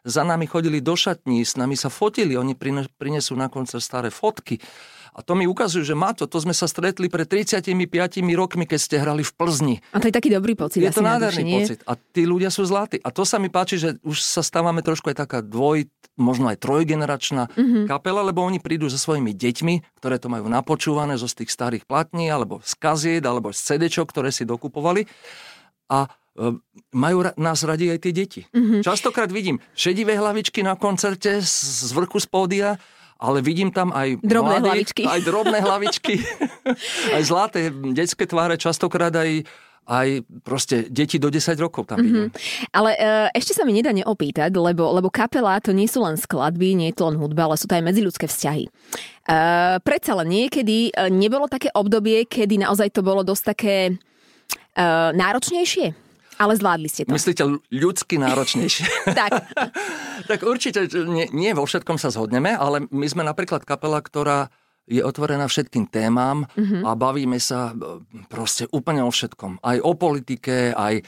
za 0.09 0.23
nami 0.25 0.49
chodili 0.49 0.81
do 0.81 0.97
šatní, 0.97 1.45
s 1.45 1.61
nami 1.61 1.77
sa 1.77 1.93
fotili, 1.93 2.41
oni 2.41 2.57
prinesú 2.97 3.37
na 3.37 3.53
koncert 3.53 3.85
staré 3.85 4.09
fotky. 4.09 4.57
A 5.21 5.23
to 5.23 5.37
mi 5.37 5.45
ukazuje, 5.45 5.85
že 5.85 5.93
má 5.93 6.17
to, 6.17 6.25
to 6.25 6.41
sme 6.41 6.57
sa 6.57 6.65
stretli 6.65 7.13
pred 7.13 7.29
35 7.29 7.77
rokmi, 8.33 8.65
keď 8.65 8.81
ste 8.81 8.97
hrali 8.97 9.21
v 9.21 9.33
Plzni. 9.37 9.77
A 9.93 10.01
to 10.01 10.09
je 10.09 10.17
taký 10.17 10.33
dobrý 10.33 10.57
pocit. 10.57 10.81
Je 10.81 10.89
to 10.89 11.05
nádherný 11.05 11.45
duši, 11.45 11.57
pocit. 11.61 11.79
A 11.85 11.93
tí 12.01 12.25
ľudia 12.25 12.49
sú 12.49 12.65
zlatí. 12.65 12.97
A 13.05 13.13
to 13.13 13.29
sa 13.29 13.37
mi 13.37 13.53
páči, 13.53 13.77
že 13.77 14.01
už 14.01 14.17
sa 14.17 14.41
stávame 14.41 14.81
trošku 14.81 15.13
aj 15.13 15.21
taká 15.21 15.45
dvoj, 15.45 15.93
možno 16.17 16.49
aj 16.49 16.65
trojgeneračná 16.65 17.53
mm-hmm. 17.53 17.85
kapela, 17.85 18.25
lebo 18.25 18.41
oni 18.41 18.65
prídu 18.65 18.89
so 18.89 18.97
svojimi 18.97 19.37
deťmi, 19.37 20.01
ktoré 20.01 20.17
to 20.17 20.33
majú 20.33 20.49
napočúvané 20.49 21.21
zo 21.21 21.29
z 21.29 21.45
tých 21.45 21.53
starých 21.53 21.85
platní, 21.85 22.33
alebo 22.33 22.65
z 22.65 22.73
kaziet, 22.81 23.29
alebo 23.29 23.53
z 23.53 23.61
CD, 23.61 23.93
ktoré 23.93 24.33
si 24.33 24.49
dokupovali. 24.49 25.05
A 25.93 26.09
e, 26.09 26.57
majú 26.97 27.29
nás 27.37 27.61
radi 27.61 27.93
aj 27.93 28.09
tie 28.09 28.13
deti. 28.17 28.41
Mm-hmm. 28.57 28.81
Častokrát 28.81 29.29
vidím 29.29 29.61
šedivé 29.77 30.17
hlavičky 30.17 30.65
na 30.65 30.81
koncerte 30.81 31.45
z, 31.45 31.53
z 31.85 31.93
vrchu 31.93 32.17
z 32.25 32.29
pódia 32.33 32.69
ale 33.21 33.45
vidím 33.45 33.69
tam 33.69 33.93
aj 33.93 34.17
drobné 34.25 34.65
mladých, 34.65 34.65
hlavičky. 34.65 35.03
aj 35.05 35.21
drobné 35.21 35.59
hlavičky, 35.61 36.15
aj 37.17 37.23
zlaté 37.23 37.69
detské 37.93 38.25
tváre, 38.25 38.57
častokrát 38.57 39.13
aj, 39.13 39.45
aj 39.85 40.09
proste 40.41 40.89
deti 40.89 41.21
do 41.21 41.29
10 41.29 41.53
rokov 41.61 41.85
tam 41.93 42.01
vidím. 42.01 42.33
Mm-hmm. 42.33 42.73
Ale 42.73 42.91
e, 42.97 43.01
ešte 43.37 43.53
sa 43.53 43.69
mi 43.69 43.77
nedá 43.77 43.93
neopýtať, 43.93 44.49
lebo, 44.57 44.89
lebo 44.97 45.13
kapela 45.13 45.61
to 45.61 45.77
nie 45.77 45.87
sú 45.87 46.01
len 46.01 46.17
skladby, 46.17 46.73
nie 46.73 46.89
je 46.91 46.97
to 46.97 47.13
len 47.13 47.21
hudba, 47.21 47.45
ale 47.45 47.61
sú 47.61 47.69
to 47.69 47.77
aj 47.77 47.85
medziľudské 47.85 48.25
vzťahy. 48.25 48.65
E, 48.65 48.71
predsa 49.85 50.17
len 50.17 50.29
niekedy 50.33 50.89
e, 50.89 51.13
nebolo 51.13 51.45
také 51.45 51.69
obdobie, 51.77 52.25
kedy 52.25 52.57
naozaj 52.57 52.89
to 52.89 53.05
bolo 53.05 53.21
dosť 53.21 53.45
také 53.53 53.77
e, 53.85 53.93
náročnejšie? 55.13 56.10
Ale 56.41 56.57
zvládli 56.57 56.89
ste 56.89 57.05
to. 57.05 57.13
Myslíte 57.13 57.45
ľudsky 57.69 58.17
náročnejšie? 58.17 58.89
tak. 59.21 59.53
tak 60.31 60.41
určite 60.41 60.89
nie, 61.05 61.29
nie 61.37 61.53
vo 61.53 61.69
všetkom 61.69 62.01
sa 62.01 62.09
zhodneme, 62.09 62.57
ale 62.57 62.89
my 62.89 63.07
sme 63.07 63.29
napríklad 63.29 63.69
kapela, 63.69 64.01
ktorá 64.01 64.49
je 64.89 65.05
otvorená 65.05 65.45
všetkým 65.47 65.87
témam 65.93 66.49
mm-hmm. 66.57 66.83
a 66.83 66.97
bavíme 66.97 67.39
sa 67.39 67.71
e, 67.71 68.03
proste 68.27 68.67
úplne 68.73 69.05
o 69.05 69.13
všetkom. 69.13 69.61
Aj 69.61 69.79
o 69.79 69.93
politike, 69.95 70.73
aj, 70.73 71.05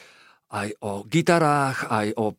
aj 0.52 0.68
o 0.84 1.02
gitarách, 1.08 1.88
aj 1.88 2.06
o 2.14 2.36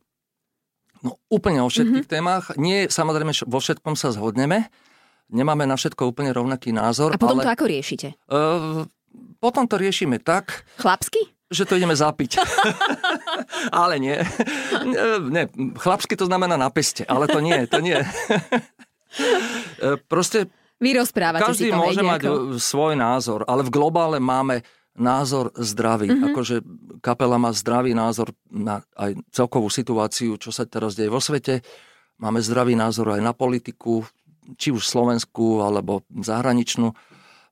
no, 1.02 1.20
úplne 1.28 1.60
o 1.60 1.68
všetkých 1.68 2.06
mm-hmm. 2.06 2.14
témach. 2.16 2.54
Nie, 2.56 2.88
samozrejme, 2.88 3.34
vo 3.44 3.58
všetkom 3.60 3.98
sa 3.98 4.14
zhodneme. 4.14 4.70
Nemáme 5.34 5.66
na 5.66 5.74
všetko 5.74 6.14
úplne 6.14 6.30
rovnaký 6.30 6.70
názor. 6.70 7.12
A 7.12 7.20
potom 7.20 7.42
ale, 7.42 7.44
to 7.44 7.54
ako 7.58 7.66
riešite? 7.66 8.08
Uh, 8.30 8.86
potom 9.38 9.68
to 9.68 9.76
riešime 9.76 10.20
tak... 10.20 10.64
Chlapsky? 10.80 11.20
Že 11.52 11.64
to 11.68 11.76
ideme 11.76 11.94
zapiť. 11.94 12.40
ale 13.84 14.00
nie. 14.00 14.16
nie. 15.28 15.44
Chlapsky 15.76 16.16
to 16.16 16.24
znamená 16.24 16.56
na 16.56 16.72
peste, 16.72 17.04
ale 17.04 17.28
to 17.28 17.38
nie, 17.44 17.68
to 17.68 17.78
nie. 17.84 18.00
Proste 20.08 20.50
vy 20.82 20.90
rozprávate 20.98 21.44
Každý 21.44 21.68
si 21.68 21.72
to, 21.72 21.78
môže 21.78 22.02
mať 22.02 22.22
ako... 22.26 22.58
svoj 22.58 22.94
názor, 22.98 23.40
ale 23.46 23.62
v 23.62 23.70
globále 23.70 24.18
máme 24.18 24.66
názor 24.94 25.50
zdravý. 25.58 26.10
Mm-hmm. 26.10 26.26
Akože 26.30 26.56
kapela 27.02 27.38
má 27.38 27.50
zdravý 27.54 27.94
názor 27.94 28.30
na 28.50 28.82
aj 28.94 29.18
celkovú 29.30 29.70
situáciu, 29.70 30.38
čo 30.38 30.54
sa 30.54 30.66
teraz 30.66 30.94
deje 30.94 31.10
vo 31.10 31.22
svete. 31.22 31.62
Máme 32.18 32.38
zdravý 32.42 32.78
názor 32.78 33.10
aj 33.14 33.22
na 33.22 33.34
politiku, 33.34 34.06
či 34.54 34.70
už 34.70 34.86
Slovensku, 34.86 35.62
alebo 35.62 36.06
zahraničnú 36.10 36.94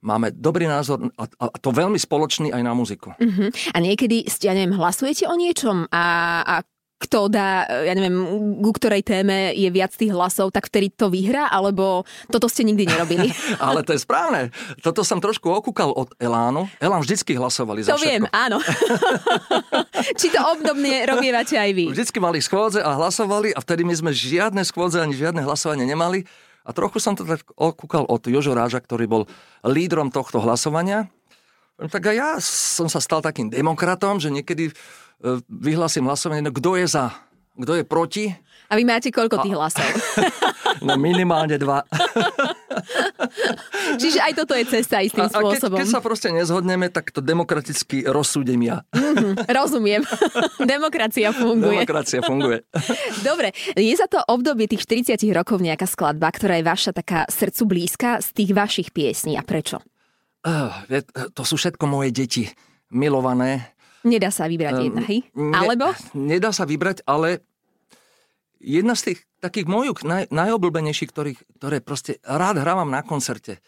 máme 0.02 0.34
dobrý 0.34 0.66
názor 0.66 1.08
a, 1.14 1.24
a 1.26 1.56
to 1.58 1.70
veľmi 1.70 1.96
spoločný 1.96 2.50
aj 2.50 2.62
na 2.62 2.74
muziku. 2.74 3.14
Uh-huh. 3.16 3.48
A 3.72 3.78
niekedy, 3.78 4.26
ja 4.42 4.52
neviem, 4.52 4.74
hlasujete 4.74 5.30
o 5.30 5.34
niečom 5.38 5.86
a, 5.88 6.04
a 6.42 6.54
kto 7.02 7.26
dá, 7.26 7.66
ja 7.66 7.92
neviem, 7.98 8.14
ku 8.62 8.70
ktorej 8.70 9.02
téme 9.02 9.50
je 9.58 9.66
viac 9.74 9.90
tých 9.90 10.14
hlasov, 10.14 10.54
tak 10.54 10.70
vtedy 10.70 10.94
to 10.94 11.10
vyhrá, 11.10 11.50
alebo 11.50 12.06
toto 12.30 12.46
ste 12.46 12.62
nikdy 12.62 12.86
nerobili? 12.86 13.34
Ale 13.58 13.82
to 13.82 13.90
je 13.90 14.06
správne. 14.06 14.54
Toto 14.78 15.02
som 15.02 15.18
trošku 15.18 15.50
okúkal 15.50 15.90
od 15.90 16.14
Elánu. 16.22 16.70
Elán 16.78 17.02
vždycky 17.02 17.34
hlasovali 17.34 17.82
za 17.82 17.98
To 17.98 17.98
viem, 17.98 18.22
áno. 18.30 18.62
Či 20.18 20.30
to 20.30 20.38
obdobne 20.54 21.02
robievate 21.10 21.58
aj 21.58 21.70
vy? 21.74 21.90
Vždycky 21.90 22.22
mali 22.22 22.38
schôdze 22.38 22.78
a 22.78 22.94
hlasovali 22.94 23.50
a 23.50 23.58
vtedy 23.58 23.82
my 23.82 23.94
sme 23.98 24.10
žiadne 24.14 24.62
schôdze 24.62 25.02
ani 25.02 25.18
žiadne 25.18 25.42
hlasovanie 25.42 25.82
nemali. 25.82 26.22
A 26.62 26.70
trochu 26.70 27.02
som 27.02 27.18
to 27.18 27.26
tak 27.26 27.42
okúkal 27.58 28.06
od 28.06 28.22
Jožo 28.26 28.54
Ráža, 28.54 28.78
ktorý 28.78 29.10
bol 29.10 29.22
lídrom 29.66 30.14
tohto 30.14 30.38
hlasovania. 30.38 31.10
Tak 31.78 32.14
aj 32.14 32.16
ja 32.16 32.30
som 32.38 32.86
sa 32.86 33.02
stal 33.02 33.18
takým 33.24 33.50
demokratom, 33.50 34.22
že 34.22 34.30
niekedy 34.30 34.70
E, 35.22 35.38
vyhlasím 35.46 36.10
hlasovanie, 36.10 36.42
no 36.42 36.50
kto 36.50 36.74
je 36.82 36.86
za, 36.90 37.14
kto 37.54 37.78
je 37.78 37.84
proti. 37.86 38.24
A 38.66 38.74
vy 38.74 38.82
máte 38.82 39.14
koľko 39.14 39.46
tých 39.46 39.54
hlasov? 39.54 39.86
No 40.82 40.98
minimálne 40.98 41.60
dva. 41.62 41.84
Čiže 43.98 44.18
aj 44.22 44.32
toto 44.38 44.52
je 44.56 44.64
cesta 44.68 45.02
istým 45.02 45.26
a, 45.26 45.32
spôsobom. 45.32 45.76
A 45.76 45.82
keď, 45.82 45.88
keď 45.88 45.88
sa 45.88 46.00
proste 46.00 46.28
nezhodneme, 46.30 46.88
tak 46.88 47.10
to 47.10 47.20
demokraticky 47.20 48.06
rozsúdem 48.06 48.60
ja. 48.64 48.86
Mm-hmm, 48.94 49.48
rozumiem. 49.48 50.02
Demokracia 50.74 51.32
funguje. 51.34 51.82
Demokracia 51.82 52.20
funguje. 52.22 52.64
Dobre, 53.26 53.52
je 53.74 53.94
za 53.96 54.06
to 54.08 54.22
obdobie 54.24 54.70
tých 54.70 54.84
40 54.86 55.18
rokov 55.34 55.60
nejaká 55.60 55.84
skladba, 55.84 56.30
ktorá 56.32 56.60
je 56.60 56.64
vaša 56.64 56.92
taká 56.96 57.26
srdcu 57.28 57.62
blízka 57.68 58.22
z 58.22 58.28
tých 58.32 58.50
vašich 58.56 58.88
piesní 58.94 59.36
a 59.36 59.42
prečo? 59.44 59.80
Uh, 60.42 60.74
to 61.32 61.42
sú 61.46 61.54
všetko 61.54 61.86
moje 61.86 62.10
deti 62.10 62.50
milované 62.90 63.72
Nedá 64.02 64.34
sa 64.34 64.50
vybrať 64.50 64.74
um, 64.74 64.84
jedna, 64.90 65.02
hej? 65.06 65.18
Alebo? 65.38 65.94
nedá 66.18 66.50
sa 66.50 66.66
vybrať, 66.66 67.06
ale 67.06 67.46
jedna 68.58 68.98
z 68.98 69.14
tých 69.14 69.18
takých 69.38 69.66
mojich 69.70 70.02
naj, 70.02 70.30
najobľúbenejších, 70.30 71.10
ktorých, 71.10 71.40
ktoré 71.58 71.78
proste 71.78 72.18
rád 72.26 72.62
hrávam 72.62 72.90
na 72.90 73.06
koncerte, 73.06 73.62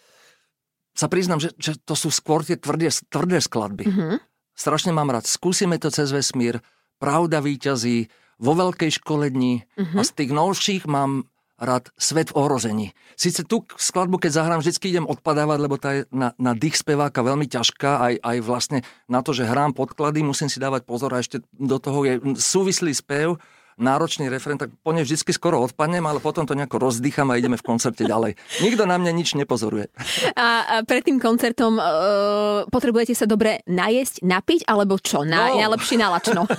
sa 0.95 1.11
priznám, 1.11 1.43
že, 1.43 1.51
že 1.59 1.75
to 1.83 1.99
sú 1.99 2.09
skôr 2.09 2.47
tie 2.47 2.55
tvrdé, 2.55 2.89
tvrdé 3.11 3.43
skladby. 3.43 3.85
Mm-hmm. 3.85 4.15
Strašne 4.55 4.95
mám 4.95 5.11
rád. 5.11 5.27
Skúsime 5.27 5.77
to 5.83 5.91
cez 5.91 6.15
vesmír, 6.15 6.63
Pravda 7.03 7.43
víťazí, 7.43 8.09
vo 8.39 8.55
veľkej 8.55 9.03
škole 9.03 9.31
dní 9.31 9.67
mm-hmm. 9.67 9.99
a 9.99 10.03
z 10.03 10.11
tých 10.15 10.31
novších 10.31 10.85
mám 10.87 11.27
rád 11.55 11.91
Svet 11.95 12.35
v 12.35 12.39
ohrození. 12.39 12.87
Sice 13.15 13.47
tú 13.47 13.63
skladbu, 13.79 14.19
keď 14.19 14.43
zahrám, 14.43 14.61
vždycky 14.63 14.91
idem 14.91 15.07
odpadávať, 15.07 15.59
lebo 15.63 15.77
tá 15.79 15.91
je 15.95 16.03
na, 16.11 16.35
na 16.35 16.51
dých 16.51 16.83
speváka 16.83 17.23
veľmi 17.23 17.47
ťažká, 17.47 17.91
aj, 18.03 18.15
aj 18.27 18.37
vlastne 18.43 18.79
na 19.07 19.23
to, 19.23 19.31
že 19.31 19.47
hrám 19.47 19.71
podklady, 19.71 20.27
musím 20.27 20.51
si 20.51 20.59
dávať 20.59 20.83
pozor 20.83 21.15
a 21.15 21.23
ešte 21.23 21.47
do 21.55 21.79
toho 21.79 22.03
je 22.03 22.15
súvislý 22.39 22.91
spev, 22.91 23.39
náročný 23.79 24.31
referent, 24.31 24.61
tak 24.61 24.71
po 24.83 24.91
nej 24.95 25.03
vždy 25.03 25.35
skoro 25.35 25.63
odpadnem, 25.63 26.05
ale 26.05 26.23
potom 26.23 26.47
to 26.47 26.55
nejako 26.55 26.79
rozdýcham 26.79 27.31
a 27.31 27.39
ideme 27.39 27.59
v 27.59 27.67
koncerte 27.67 28.07
ďalej. 28.07 28.39
Nikto 28.63 28.87
na 28.87 28.97
mňa 28.99 29.13
nič 29.15 29.35
nepozoruje. 29.35 29.91
A, 30.35 30.47
a 30.65 30.75
pred 30.87 31.03
tým 31.03 31.19
koncertom 31.19 31.79
uh, 31.79 32.67
potrebujete 32.71 33.15
sa 33.17 33.27
dobre 33.27 33.63
najesť, 33.67 34.23
napiť, 34.23 34.61
alebo 34.71 34.99
čo? 34.99 35.27
Na, 35.27 35.51
no. 35.51 35.61
Najlepšie 35.61 35.97
na 35.99 36.09
lačno? 36.13 36.43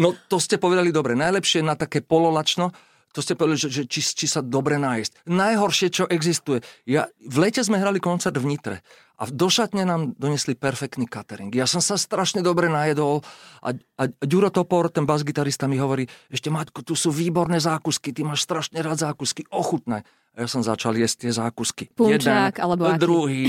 No 0.00 0.16
to 0.16 0.40
ste 0.40 0.56
povedali 0.56 0.96
dobre. 0.96 1.12
Najlepšie 1.12 1.60
na 1.60 1.76
také 1.76 2.00
pololačno 2.00 2.72
to 3.10 3.26
ste 3.26 3.34
povedali, 3.34 3.58
že, 3.58 3.68
že 3.74 3.82
či, 3.90 4.00
či 4.06 4.26
sa 4.30 4.38
dobre 4.38 4.78
nájsť. 4.78 5.26
Najhoršie, 5.26 5.88
čo 5.90 6.04
existuje. 6.06 6.62
Ja, 6.86 7.10
v 7.18 7.36
lete 7.42 7.58
sme 7.66 7.82
hrali 7.82 7.98
koncert 7.98 8.38
v 8.38 8.46
Nitre 8.46 8.86
a 9.20 9.28
do 9.28 9.52
šatne 9.52 9.84
nám 9.84 10.16
donesli 10.16 10.56
perfektný 10.56 11.04
catering. 11.04 11.52
Ja 11.52 11.68
som 11.68 11.84
sa 11.84 12.00
strašne 12.00 12.40
dobre 12.40 12.72
najedol 12.72 13.20
a, 13.60 13.76
a 13.76 14.02
Ďuro 14.24 14.48
Topor, 14.48 14.88
ten 14.88 15.04
bas-gitarista 15.04 15.68
mi 15.68 15.76
hovorí, 15.76 16.08
ešte 16.32 16.48
Maťko, 16.48 16.80
tu 16.80 16.96
sú 16.96 17.12
výborné 17.12 17.60
zákusky, 17.60 18.16
ty 18.16 18.24
máš 18.24 18.48
strašne 18.48 18.80
rád 18.80 19.04
zákusky, 19.04 19.44
ochutné. 19.52 20.08
A 20.32 20.36
ja 20.40 20.48
som 20.48 20.64
začal 20.64 20.96
jesť 20.96 21.28
tie 21.28 21.32
zákusky. 21.36 21.92
Punčák, 21.92 22.56
Jeden, 22.56 22.64
alebo 22.64 22.88
aký? 22.88 22.96
druhý, 22.96 23.42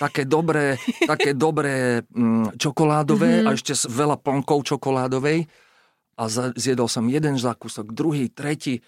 také 0.00 0.24
dobré, 0.24 0.80
také 1.04 1.36
dobré 1.36 2.00
mm, 2.08 2.56
čokoládové 2.56 3.44
mm-hmm. 3.44 3.48
a 3.52 3.56
ešte 3.58 3.76
veľa 3.84 4.16
plnkov 4.24 4.64
čokoládovej. 4.64 5.44
A 6.18 6.22
zjedol 6.56 6.88
som 6.88 7.04
jeden 7.06 7.36
zákusok, 7.36 7.92
druhý, 7.92 8.32
tretí 8.32 8.80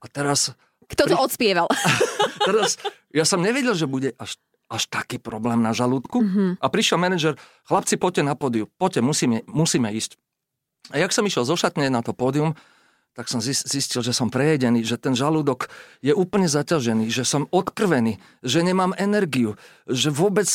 a 0.00 0.08
teraz... 0.08 0.56
Kto 0.88 1.04
to 1.04 1.14
pri... 1.14 1.24
odspieval? 1.26 1.68
teraz, 2.48 2.80
ja 3.12 3.28
som 3.28 3.44
nevedel, 3.44 3.76
že 3.76 3.84
bude 3.84 4.16
až, 4.16 4.40
až 4.72 4.88
taký 4.88 5.20
problém 5.20 5.60
na 5.60 5.76
žalúdku. 5.76 6.24
Mm-hmm. 6.24 6.50
A 6.56 6.66
prišiel 6.72 6.96
manažer, 6.96 7.36
chlapci, 7.68 8.00
poďte 8.00 8.24
na 8.24 8.32
pódium, 8.32 8.72
poďte, 8.80 9.04
musíme, 9.04 9.44
musíme 9.44 9.92
ísť. 9.92 10.16
A 10.90 10.96
jak 10.96 11.12
som 11.12 11.28
išiel 11.28 11.44
zo 11.44 11.54
šatne 11.54 11.92
na 11.92 12.00
to 12.00 12.16
pódium, 12.16 12.56
tak 13.12 13.28
som 13.28 13.44
zistil, 13.44 14.00
že 14.00 14.16
som 14.16 14.32
prejedený, 14.32 14.88
že 14.88 14.96
ten 14.96 15.12
žalúdok 15.12 15.68
je 16.00 16.16
úplne 16.16 16.48
zaťažený, 16.48 17.12
že 17.12 17.28
som 17.28 17.44
odkrvený, 17.52 18.16
že 18.40 18.64
nemám 18.64 18.96
energiu, 18.96 19.60
že 19.84 20.08
vôbec 20.08 20.48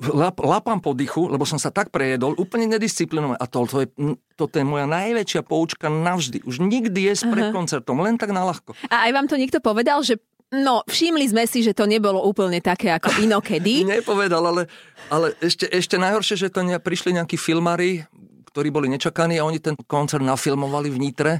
lap, 0.00 0.40
lapám 0.40 0.80
po 0.80 0.96
dychu, 0.96 1.28
lebo 1.28 1.44
som 1.44 1.60
sa 1.60 1.68
tak 1.68 1.92
prejedol, 1.92 2.40
úplne 2.40 2.72
nedisciplinovaný. 2.72 3.36
A 3.36 3.44
to, 3.44 3.68
to, 3.68 3.84
je, 3.84 3.88
toto 4.32 4.56
je 4.56 4.64
moja 4.64 4.88
najväčšia 4.88 5.44
poučka 5.44 5.92
navždy. 5.92 6.40
Už 6.48 6.64
nikdy 6.64 7.12
je 7.12 7.28
pred 7.28 7.52
koncertom, 7.52 8.00
len 8.00 8.16
tak 8.16 8.32
na 8.32 8.48
ľahko. 8.48 8.72
A 8.88 9.04
aj 9.04 9.10
vám 9.12 9.28
to 9.28 9.36
niekto 9.36 9.60
povedal, 9.60 10.00
že 10.00 10.16
No, 10.62 10.86
všimli 10.86 11.26
sme 11.26 11.44
si, 11.50 11.66
že 11.66 11.74
to 11.74 11.88
nebolo 11.88 12.22
úplne 12.22 12.62
také 12.62 12.94
ako 12.94 13.10
inokedy. 13.24 13.82
Nepovedal, 13.98 14.44
ale, 14.44 14.62
ale 15.10 15.34
ešte, 15.42 15.66
ešte 15.66 15.98
najhoršie, 15.98 16.46
že 16.46 16.52
to 16.52 16.62
ne, 16.62 16.78
prišli 16.78 17.16
nejakí 17.18 17.34
filmári, 17.34 18.06
ktorí 18.54 18.70
boli 18.70 18.86
nečakaní 18.86 19.42
a 19.42 19.46
oni 19.48 19.58
ten 19.58 19.74
koncert 19.74 20.22
nafilmovali 20.22 20.92
v 20.94 20.98
Nitre 21.02 21.32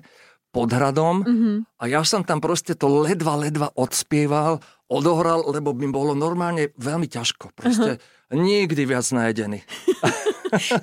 pod 0.55 0.71
hradom 0.71 1.27
mm-hmm. 1.27 1.57
a 1.83 1.85
ja 1.91 2.07
som 2.07 2.23
tam 2.23 2.39
proste 2.39 2.79
to 2.79 2.87
ledva, 2.87 3.35
ledva 3.35 3.75
odspieval, 3.75 4.63
odohral, 4.87 5.43
lebo 5.51 5.75
by 5.75 5.87
bolo 5.91 6.15
normálne 6.15 6.71
veľmi 6.79 7.11
ťažko. 7.11 7.51
Proste 7.59 7.99
uh-huh. 7.99 8.39
nikdy 8.39 8.87
viac 8.87 9.07
najedený. 9.11 9.67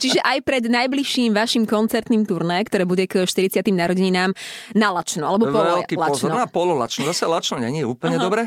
Čiže 0.02 0.20
aj 0.22 0.38
pred 0.44 0.64
najbližším 0.68 1.32
vašim 1.36 1.64
koncertným 1.66 2.24
turné, 2.28 2.64
ktoré 2.66 2.84
bude 2.84 3.06
k 3.06 3.24
40. 3.24 3.62
narodeninám 3.72 4.32
na 4.76 4.90
lačno, 4.92 5.28
alebo 5.28 5.50
polo 5.50 5.82
Veľký 5.82 5.96
lačno. 5.98 6.14
pozor 6.16 6.32
na 6.34 6.48
polo 6.48 6.74
lačno. 6.78 7.08
Zase 7.10 7.28
lačno 7.28 7.58
je 7.62 7.86
úplne 7.88 8.18
uh-huh. 8.18 8.28
dobre, 8.28 8.42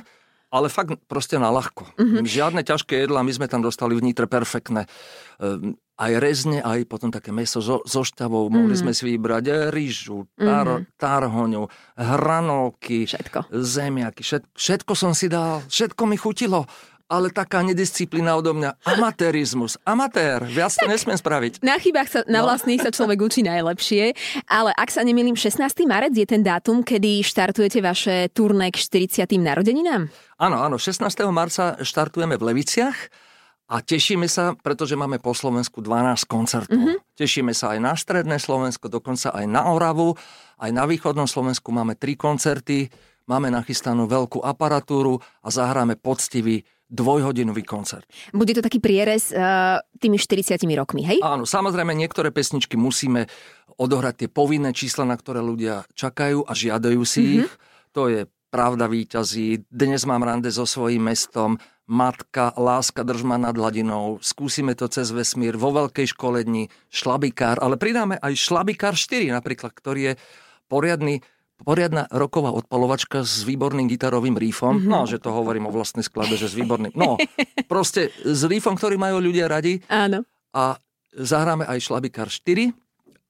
ale 0.55 0.67
fakt 0.71 0.95
proste 1.09 1.41
na 1.41 1.51
ľahko. 1.51 1.85
Uh-huh. 1.97 2.23
Žiadne 2.23 2.63
ťažké 2.63 3.07
jedlá, 3.07 3.27
my 3.27 3.33
sme 3.33 3.47
tam 3.51 3.65
dostali 3.65 3.97
v 3.99 4.05
Nitre 4.05 4.31
perfektné. 4.31 4.87
Ehm, 5.43 5.75
aj 5.95 6.13
rezne, 6.19 6.59
aj 6.59 6.91
potom 6.91 7.15
také 7.15 7.31
meso 7.31 7.63
so, 7.63 7.79
so 7.87 8.03
šťavou. 8.03 8.51
Mm. 8.51 8.53
Mohli 8.59 8.75
sme 8.75 8.93
si 8.95 9.03
vybrať 9.15 9.71
rýžu, 9.71 10.27
tar, 10.35 10.83
mm. 10.83 10.99
tarhoňu, 10.99 11.71
hranolky, 11.95 13.07
všetko. 13.07 13.55
zemiaky. 13.55 14.27
Všetko, 14.27 14.51
všetko 14.59 14.93
som 14.99 15.15
si 15.15 15.31
dal, 15.31 15.63
všetko 15.71 16.03
mi 16.11 16.19
chutilo. 16.19 16.67
Ale 17.05 17.29
taká 17.29 17.61
nedisciplína 17.61 18.33
odo 18.35 18.57
mňa. 18.57 18.81
Amatérizmus. 18.83 19.77
Amatér. 19.85 20.41
Viac 20.43 20.73
to 20.75 20.89
nesmiem 20.89 21.15
spraviť. 21.15 21.61
Na 21.61 21.77
chybách 21.77 22.09
sa, 22.09 22.21
na 22.25 22.41
No. 22.41 22.49
vlastných 22.49 22.81
sa 22.81 22.89
človek 22.89 23.21
učí 23.21 23.45
najlepšie, 23.45 24.17
ale 24.49 24.73
ak 24.73 24.89
sa 24.89 25.05
nemýlim, 25.05 25.37
16. 25.37 25.85
marec 25.85 26.17
je 26.17 26.25
ten 26.25 26.41
dátum, 26.41 26.81
kedy 26.81 27.21
štartujete 27.21 27.85
vaše 27.85 28.33
turné 28.33 28.73
k 28.73 28.81
40. 28.81 29.37
narodeninám? 29.39 30.09
Áno, 30.41 30.57
áno. 30.59 30.81
16. 30.81 31.05
marca 31.31 31.77
štartujeme 31.79 32.41
v 32.41 32.51
Leviciach 32.51 32.99
a 33.65 33.81
tešíme 33.81 34.29
sa, 34.29 34.53
pretože 34.57 34.93
máme 34.93 35.21
po 35.21 35.33
Slovensku 35.33 35.81
12 35.81 36.25
koncertov. 36.29 36.77
Mm-hmm. 36.77 37.17
Tešíme 37.17 37.53
sa 37.57 37.73
aj 37.73 37.79
na 37.81 37.93
stredné 37.97 38.37
Slovensko, 38.37 38.89
dokonca 38.93 39.33
aj 39.33 39.45
na 39.49 39.69
Oravu. 39.73 40.17
Aj 40.61 40.71
na 40.73 40.85
východnom 40.85 41.25
Slovensku 41.25 41.73
máme 41.73 41.97
tri 41.97 42.17
koncerty. 42.17 42.89
Máme 43.25 43.49
nachystanú 43.49 44.05
veľkú 44.05 44.45
aparatúru 44.45 45.17
a 45.41 45.49
zahráme 45.49 45.97
poctivý 45.97 46.61
dvojhodinový 46.95 47.67
koncert. 47.67 48.07
Bude 48.31 48.55
to 48.55 48.63
taký 48.63 48.79
prierez 48.79 49.35
uh, 49.35 49.83
tými 49.99 50.17
40 50.17 50.55
rokmi, 50.79 51.03
hej? 51.03 51.19
Áno, 51.19 51.43
samozrejme 51.43 51.91
niektoré 51.91 52.31
pesničky 52.31 52.79
musíme 52.79 53.27
odohrať 53.75 54.15
tie 54.25 54.29
povinné 54.31 54.71
čísla, 54.71 55.03
na 55.03 55.19
ktoré 55.19 55.43
ľudia 55.43 55.83
čakajú 55.99 56.47
a 56.47 56.53
žiadajú 56.55 57.03
si 57.03 57.23
mm-hmm. 57.27 57.39
ich. 57.43 57.53
To 57.99 58.07
je 58.07 58.31
Pravda 58.55 58.87
víťazí, 58.87 59.67
Dnes 59.67 60.07
mám 60.07 60.23
rande 60.23 60.47
so 60.55 60.63
svojím 60.63 61.11
mestom, 61.11 61.59
Matka, 61.91 62.55
Láska 62.55 63.03
držma 63.03 63.35
nad 63.35 63.59
hladinou, 63.59 64.23
Skúsime 64.23 64.79
to 64.79 64.87
cez 64.87 65.11
vesmír, 65.11 65.59
vo 65.59 65.75
veľkej 65.75 66.15
školedni, 66.15 66.71
Šlabikár, 66.87 67.59
ale 67.59 67.75
pridáme 67.75 68.15
aj 68.23 68.39
Šlabikár 68.39 68.95
4 68.95 69.35
napríklad, 69.35 69.75
ktorý 69.75 70.01
je 70.07 70.13
poriadny 70.71 71.27
poriadna 71.63 72.11
roková 72.11 72.51
odpalovačka 72.51 73.23
s 73.23 73.47
výborným 73.47 73.87
gitarovým 73.87 74.35
riffom. 74.35 74.83
Mm-hmm. 74.83 74.91
No, 74.91 75.07
že 75.07 75.23
to 75.23 75.31
hovorím 75.31 75.71
o 75.71 75.75
vlastnej 75.75 76.03
skladbe, 76.03 76.35
že 76.35 76.51
s 76.51 76.59
výborným. 76.59 76.91
No, 76.99 77.15
proste 77.73 78.11
s 78.27 78.43
riffom, 78.49 78.75
ktorý 78.75 78.99
majú 78.99 79.23
ľudia 79.23 79.47
radi. 79.47 79.79
Áno. 79.87 80.27
A 80.51 80.79
zahráme 81.15 81.63
aj 81.69 81.79
Šlabikár 81.87 82.27
4. 82.27 82.75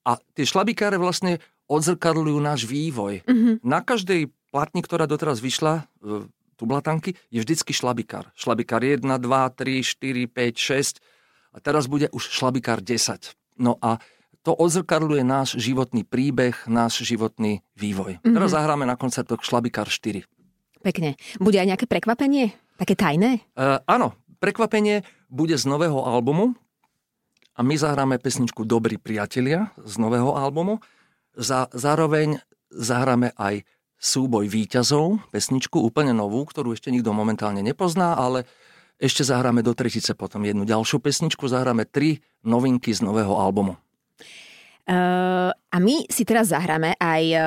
A 0.05 0.21
tie 0.37 0.45
šlabikáre 0.45 0.97
vlastne 0.97 1.41
odzrkadľujú 1.69 2.39
náš 2.41 2.69
vývoj. 2.69 3.25
Mm-hmm. 3.25 3.55
Na 3.65 3.81
každej 3.81 4.29
platni, 4.53 4.85
ktorá 4.85 5.09
doteraz 5.09 5.41
vyšla, 5.41 5.89
tu 6.55 6.65
blatanky, 6.65 7.17
je 7.33 7.43
vždycky 7.43 7.75
šlabikár. 7.75 8.31
Šlabikár 8.37 8.85
1, 8.85 9.01
2, 9.03 9.19
3, 9.19 9.83
4, 9.83 10.29
5, 10.31 11.03
6 11.03 11.03
a 11.55 11.59
teraz 11.59 11.91
bude 11.91 12.07
už 12.15 12.31
šlabikár 12.31 12.79
10. 12.85 13.35
No 13.59 13.79
a 13.83 13.99
to 14.45 14.53
odzrkadľuje 14.53 15.25
náš 15.25 15.57
životný 15.57 16.05
príbeh, 16.05 16.53
náš 16.69 17.01
životný 17.01 17.65
vývoj. 17.75 18.21
Mm-hmm. 18.21 18.35
Teraz 18.37 18.53
zahráme 18.53 18.85
na 18.85 18.95
koncertoch 18.95 19.41
Šlabikár 19.41 19.89
4. 19.89 20.29
Pekne. 20.85 21.17
Bude 21.41 21.57
aj 21.57 21.73
nejaké 21.73 21.87
prekvapenie? 21.89 22.53
Také 22.77 22.93
tajné? 22.93 23.41
Uh, 23.57 23.81
áno, 23.89 24.13
prekvapenie 24.45 25.01
bude 25.33 25.57
z 25.57 25.65
nového 25.65 25.97
albumu 26.05 26.53
a 27.57 27.65
my 27.65 27.73
zahráme 27.73 28.21
pesničku 28.21 28.69
Dobrí 28.69 29.01
priatelia 29.01 29.73
z 29.81 29.97
nového 29.97 30.37
albumu. 30.37 30.85
Za, 31.35 31.73
zároveň 31.73 32.45
zahráme 32.69 33.33
aj 33.41 33.65
súboj 33.97 34.53
výťazov, 34.53 35.33
pesničku 35.33 35.81
úplne 35.81 36.13
novú, 36.13 36.45
ktorú 36.45 36.77
ešte 36.77 36.93
nikto 36.93 37.17
momentálne 37.17 37.65
nepozná, 37.65 38.13
ale 38.13 38.45
ešte 39.01 39.25
zahráme 39.25 39.65
do 39.65 39.73
tretice 39.73 40.13
potom 40.13 40.45
jednu 40.45 40.69
ďalšiu 40.69 41.01
pesničku, 41.01 41.49
zahráme 41.49 41.89
tri 41.89 42.21
novinky 42.45 42.93
z 42.93 43.01
nového 43.01 43.35
albumu. 43.41 43.81
Uh, 44.85 45.49
a 45.53 45.77
my 45.81 46.05
si 46.13 46.29
teraz 46.29 46.53
zahráme 46.53 46.93
aj 47.01 47.23
uh, 47.33 47.43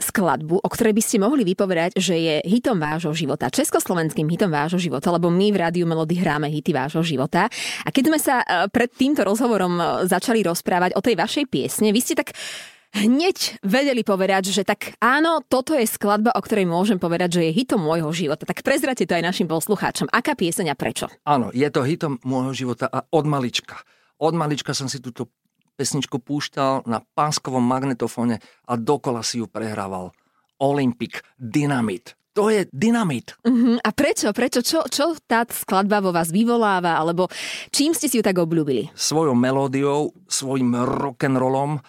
skladbu, 0.00 0.62
o 0.62 0.68
ktorej 0.70 0.94
by 0.96 1.02
ste 1.04 1.20
mohli 1.20 1.44
vypovedať, 1.44 1.98
že 1.98 2.16
je 2.16 2.34
hitom 2.48 2.78
vášho 2.80 3.12
života, 3.12 3.52
československým 3.52 4.24
hitom 4.30 4.48
vášho 4.48 4.78
života, 4.80 5.12
lebo 5.12 5.28
my 5.28 5.52
v 5.52 5.60
Rádiu 5.60 5.84
Melody 5.84 6.16
hráme 6.16 6.48
hity 6.48 6.70
vášho 6.70 7.04
života. 7.04 7.50
A 7.84 7.88
keď 7.92 8.04
sme 8.08 8.18
sa 8.22 8.40
uh, 8.40 8.70
pred 8.72 8.88
týmto 8.88 9.20
rozhovorom 9.26 10.06
začali 10.08 10.40
rozprávať 10.46 10.96
o 10.96 11.04
tej 11.04 11.18
vašej 11.18 11.44
piesne, 11.50 11.92
vy 11.92 12.00
ste 12.00 12.16
tak 12.16 12.32
hneď 12.94 13.60
vedeli 13.60 14.00
povedať, 14.00 14.48
že 14.48 14.64
tak 14.64 14.96
áno, 15.02 15.44
toto 15.44 15.76
je 15.76 15.84
skladba, 15.84 16.32
o 16.32 16.40
ktorej 16.40 16.64
môžem 16.64 16.96
povedať, 16.96 17.40
že 17.40 17.42
je 17.50 17.56
hitom 17.60 17.80
môjho 17.84 18.08
života. 18.16 18.48
Tak 18.48 18.64
prezrate 18.64 19.04
to 19.04 19.12
aj 19.12 19.24
našim 19.24 19.48
poslucháčom. 19.50 20.08
Aká 20.08 20.32
pieseň 20.32 20.72
a 20.72 20.76
prečo? 20.78 21.10
Áno, 21.28 21.52
je 21.52 21.68
to 21.68 21.84
hitom 21.84 22.16
môjho 22.24 22.52
života 22.56 22.88
a 22.88 23.04
od 23.12 23.24
malička. 23.28 23.76
Od 24.18 24.34
malička 24.34 24.72
som 24.72 24.88
si 24.88 24.98
túto 25.04 25.28
pesničku 25.78 26.18
púšťal 26.18 26.90
na 26.90 26.98
pánskovom 27.14 27.62
magnetofóne 27.62 28.42
a 28.66 28.74
dokola 28.74 29.22
si 29.22 29.38
ju 29.38 29.46
prehrával. 29.46 30.10
Olympic, 30.58 31.22
Dynamit. 31.38 32.18
To 32.38 32.54
je 32.54 32.70
dynamit. 32.70 33.34
Uh-huh. 33.42 33.82
A 33.82 33.90
prečo? 33.90 34.30
Prečo? 34.30 34.62
Čo, 34.62 34.86
čo 34.86 35.18
tá 35.26 35.42
skladba 35.50 35.98
vo 35.98 36.14
vás 36.14 36.30
vyvoláva? 36.30 36.94
Alebo 36.94 37.26
čím 37.74 37.90
ste 37.90 38.06
si 38.06 38.14
ju 38.14 38.22
tak 38.22 38.38
obľúbili? 38.38 38.94
Svojou 38.94 39.34
melódiou, 39.34 40.14
svojim 40.30 40.70
rock'n'rollom, 40.70 41.82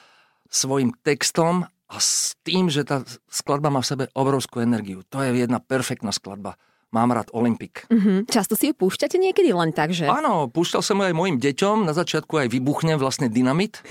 svojim 0.50 0.90
textom 1.06 1.70
a 1.86 1.96
s 2.02 2.34
tým, 2.42 2.66
že 2.66 2.82
tá 2.82 3.06
skladba 3.30 3.70
má 3.70 3.86
v 3.86 3.90
sebe 3.94 4.06
obrovskú 4.18 4.66
energiu. 4.66 5.06
To 5.14 5.22
je 5.22 5.38
jedna 5.38 5.62
perfektná 5.62 6.10
skladba. 6.10 6.58
Mám 6.90 7.14
rád 7.14 7.30
Olympik. 7.38 7.86
Uh-huh. 7.86 8.26
Často 8.26 8.58
si 8.58 8.70
ju 8.70 8.74
púšťate 8.74 9.22
niekedy 9.22 9.54
len 9.54 9.70
tak, 9.70 9.94
že? 9.94 10.10
Áno, 10.10 10.50
púšťal 10.50 10.82
som 10.82 10.98
ju 10.98 11.06
aj 11.06 11.14
mojim 11.14 11.38
deťom. 11.38 11.86
Na 11.86 11.94
začiatku 11.94 12.34
aj 12.42 12.48
vybuchne 12.50 12.98
vlastne 12.98 13.30
dynamit. 13.30 13.86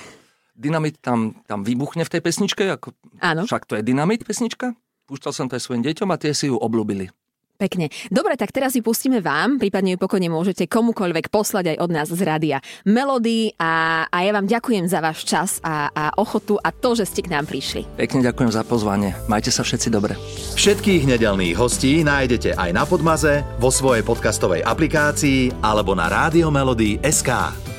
Dynamit 0.59 0.99
tam, 0.99 1.39
tam 1.47 1.63
vybuchne 1.63 2.03
v 2.03 2.11
tej 2.11 2.21
pesničke. 2.27 2.67
Ako, 2.75 2.91
Áno. 3.23 3.47
Však 3.47 3.71
to 3.71 3.79
je 3.79 3.87
dynamit 3.87 4.27
pesnička. 4.27 4.75
Púšťal 5.07 5.33
som 5.33 5.47
to 5.47 5.55
aj 5.55 5.63
svojim 5.63 5.87
deťom 5.87 6.11
a 6.11 6.19
tie 6.19 6.35
si 6.35 6.51
ju 6.51 6.59
obľúbili. 6.59 7.15
Pekne. 7.59 7.91
Dobre, 8.15 8.39
tak 8.39 8.55
teraz 8.55 8.79
ju 8.79 8.87
pustíme 8.87 9.19
vám, 9.19 9.59
prípadne 9.59 9.95
ju 9.95 9.99
pokojne 9.99 10.31
môžete 10.31 10.71
komukoľvek 10.71 11.27
poslať 11.27 11.75
aj 11.75 11.77
od 11.83 11.91
nás 11.91 12.07
z 12.07 12.23
rádia 12.23 12.63
Melody 12.87 13.51
a, 13.59 14.07
a 14.07 14.17
ja 14.23 14.31
vám 14.31 14.47
ďakujem 14.47 14.87
za 14.87 15.03
váš 15.03 15.27
čas 15.27 15.59
a, 15.67 15.91
a 15.91 16.15
ochotu 16.23 16.55
a 16.63 16.71
to, 16.71 16.95
že 16.95 17.11
ste 17.11 17.27
k 17.27 17.35
nám 17.35 17.51
prišli. 17.51 17.83
Pekne 17.99 18.23
ďakujem 18.23 18.55
za 18.55 18.63
pozvanie. 18.63 19.19
Majte 19.27 19.51
sa 19.51 19.67
všetci 19.67 19.91
dobre. 19.91 20.15
Všetkých 20.55 21.11
nedelných 21.11 21.59
hostí 21.59 22.07
nájdete 22.07 22.55
aj 22.55 22.71
na 22.71 22.87
Podmaze, 22.87 23.43
vo 23.59 23.75
svojej 23.75 24.07
podcastovej 24.07 24.63
aplikácii 24.63 25.59
alebo 25.59 25.99
na 25.99 26.07
SK. 27.03 27.78